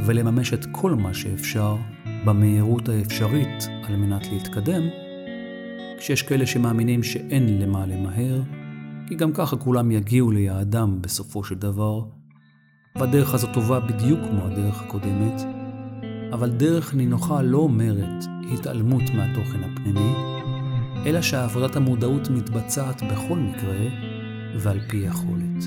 ולממש 0.06 0.54
את 0.54 0.66
כל 0.72 0.96
מה 0.96 1.14
שאפשר 1.14 1.76
במהירות 2.26 2.90
האפשרית 2.90 3.68
על 3.84 3.96
מנת 3.96 4.28
להתקדם, 4.32 4.82
כשיש 5.98 6.22
כאלה 6.22 6.46
שמאמינים 6.46 7.04
שאין 7.04 7.62
למה 7.62 7.86
למהר, 7.86 8.42
כי 9.10 9.16
גם 9.16 9.32
ככה 9.34 9.58
כולם 9.58 9.92
יגיעו 9.92 10.32
ליעדם 10.32 11.02
בסופו 11.02 11.44
של 11.44 11.56
דבר, 11.56 12.02
והדרך 12.96 13.34
הזו 13.34 13.48
טובה 13.54 13.80
בדיוק 13.80 14.20
כמו 14.30 14.46
הדרך 14.46 14.82
הקודמת, 14.82 15.42
אבל 16.34 16.50
דרך 16.50 16.96
נינוחה 16.96 17.42
לא 17.42 17.58
אומרת 17.58 18.24
התעלמות 18.54 19.02
מהתוכן 19.16 19.64
הפנימי, 19.64 20.14
אלא 21.06 21.22
שעבודת 21.22 21.76
המודעות 21.76 22.30
מתבצעת 22.30 23.02
בכל 23.12 23.38
מקרה 23.38 23.88
ועל 24.58 24.80
פי 24.88 24.98
יכולת. 24.98 25.64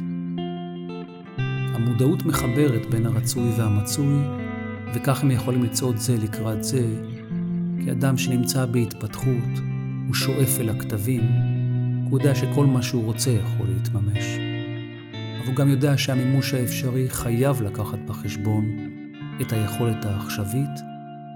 המודעות 1.75 2.27
מחברת 2.27 2.91
בין 2.91 3.07
הרצוי 3.07 3.51
והמצוי, 3.59 4.15
וכך 4.95 5.23
הם 5.23 5.31
יכולים 5.31 5.63
לצעוד 5.63 5.97
זה 5.97 6.17
לקראת 6.23 6.65
זה, 6.65 6.87
כי 7.85 7.91
אדם 7.91 8.19
שנמצא 8.19 8.67
בהתפתחות, 8.67 9.59
הוא 10.07 10.15
שואף 10.15 10.61
אל 10.61 10.69
הכתבים, 10.69 11.52
הוא 12.13 12.21
יודע 12.21 12.35
שכל 12.35 12.67
מה 12.67 12.83
שהוא 12.83 13.05
רוצה 13.05 13.31
יכול 13.31 13.67
להתממש. 13.69 14.25
אבל 15.39 15.47
הוא 15.47 15.55
גם 15.55 15.69
יודע 15.69 15.99
שהמימוש 15.99 16.55
האפשרי 16.55 17.11
חייב 17.11 17.63
לקחת 17.63 17.99
בחשבון 18.07 18.65
את 19.41 19.53
היכולת 19.53 20.05
העכשווית, 20.05 20.81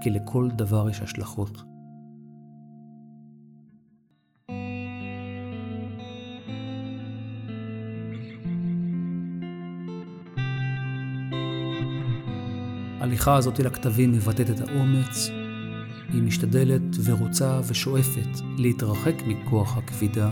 כי 0.01 0.09
לכל 0.09 0.49
דבר 0.55 0.89
יש 0.89 1.01
השלכות. 1.01 1.63
ההליכה 12.99 13.35
הזאת 13.35 13.59
לכתבים 13.59 14.11
מבטאת 14.11 14.49
את 14.49 14.69
האומץ, 14.69 15.29
היא 16.13 16.23
משתדלת 16.23 16.81
ורוצה 17.03 17.59
ושואפת 17.67 18.41
להתרחק 18.57 19.15
מכוח 19.27 19.77
הכבידה, 19.77 20.29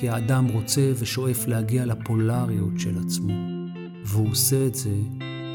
כי 0.00 0.08
האדם 0.08 0.46
רוצה 0.48 0.92
ושואף 0.98 1.46
להגיע 1.46 1.86
לפולריות 1.86 2.72
של 2.80 2.98
עצמו, 3.06 3.34
והוא 4.04 4.30
עושה 4.30 4.66
את 4.66 4.74
זה 4.74 4.94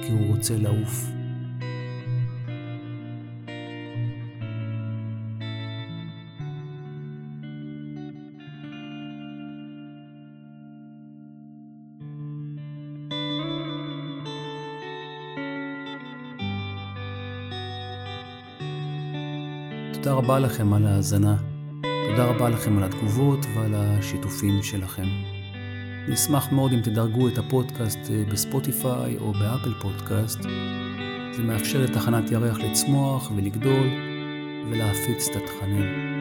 כי 0.02 0.12
הוא 0.12 0.36
רוצה 0.36 0.58
לעוף. 0.58 1.06
תודה 19.94 20.14
רבה 20.14 20.40
לכם 20.40 20.74
על 20.74 20.86
ההאזנה. 20.86 21.53
תודה 22.16 22.26
רבה 22.26 22.50
לכם 22.50 22.78
על 22.78 22.84
התגובות 22.84 23.46
ועל 23.56 23.76
השיתופים 23.76 24.64
שלכם. 24.64 25.08
נשמח 26.08 26.52
מאוד 26.52 26.72
אם 26.72 26.82
תדרגו 26.82 27.28
את 27.28 27.38
הפודקאסט 27.38 28.00
אה, 28.12 28.24
בספוטיפיי 28.32 29.18
או 29.18 29.34
באפל 29.34 29.74
פודקאסט. 29.82 30.42
זה 31.32 31.44
מאפשר 31.44 31.82
לתחנת 31.82 32.32
ירח 32.32 32.58
לצמוח 32.60 33.32
ולגדול 33.36 33.88
ולהפיץ 34.70 35.28
את 35.30 35.36
התכנים. 35.36 36.13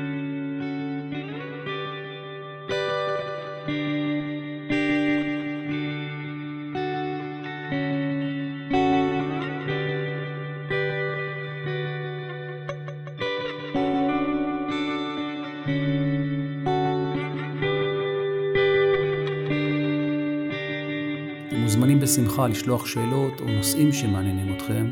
בשמחה 22.13 22.49
לשלוח 22.49 22.87
שאלות 22.87 23.41
או 23.41 23.47
נושאים 23.47 23.93
שמעניינים 23.93 24.57
אתכם. 24.57 24.91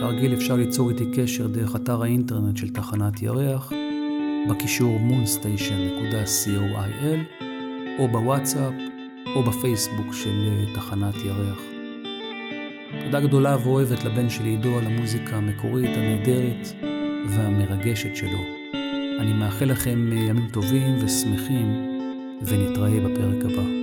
כרגיל 0.00 0.34
אפשר 0.34 0.56
ליצור 0.56 0.90
איתי 0.90 1.04
קשר 1.14 1.46
דרך 1.46 1.76
אתר 1.76 2.02
האינטרנט 2.02 2.56
של 2.56 2.68
תחנת 2.68 3.22
ירח, 3.22 3.72
בקישור 4.50 5.00
moonstation.coil, 5.08 7.42
או 7.98 8.08
בוואטסאפ, 8.08 8.72
או 9.34 9.42
בפייסבוק 9.42 10.12
של 10.12 10.48
אה, 10.48 10.74
תחנת 10.74 11.14
ירח. 11.14 11.58
תודה 13.04 13.20
גדולה 13.20 13.56
ואוהבת 13.64 14.04
לבן 14.04 14.30
שלי 14.30 14.48
עידו 14.48 14.78
על 14.78 14.86
המוזיקה 14.86 15.36
המקורית, 15.36 15.90
הנהדרת 15.96 16.68
והמרגשת 17.28 18.16
שלו. 18.16 18.40
אני 19.20 19.32
מאחל 19.32 19.64
לכם 19.64 20.12
אה, 20.12 20.16
ימים 20.16 20.48
טובים 20.52 21.04
ושמחים, 21.04 21.98
ונתראה 22.42 23.00
בפרק 23.00 23.44
הבא. 23.44 23.77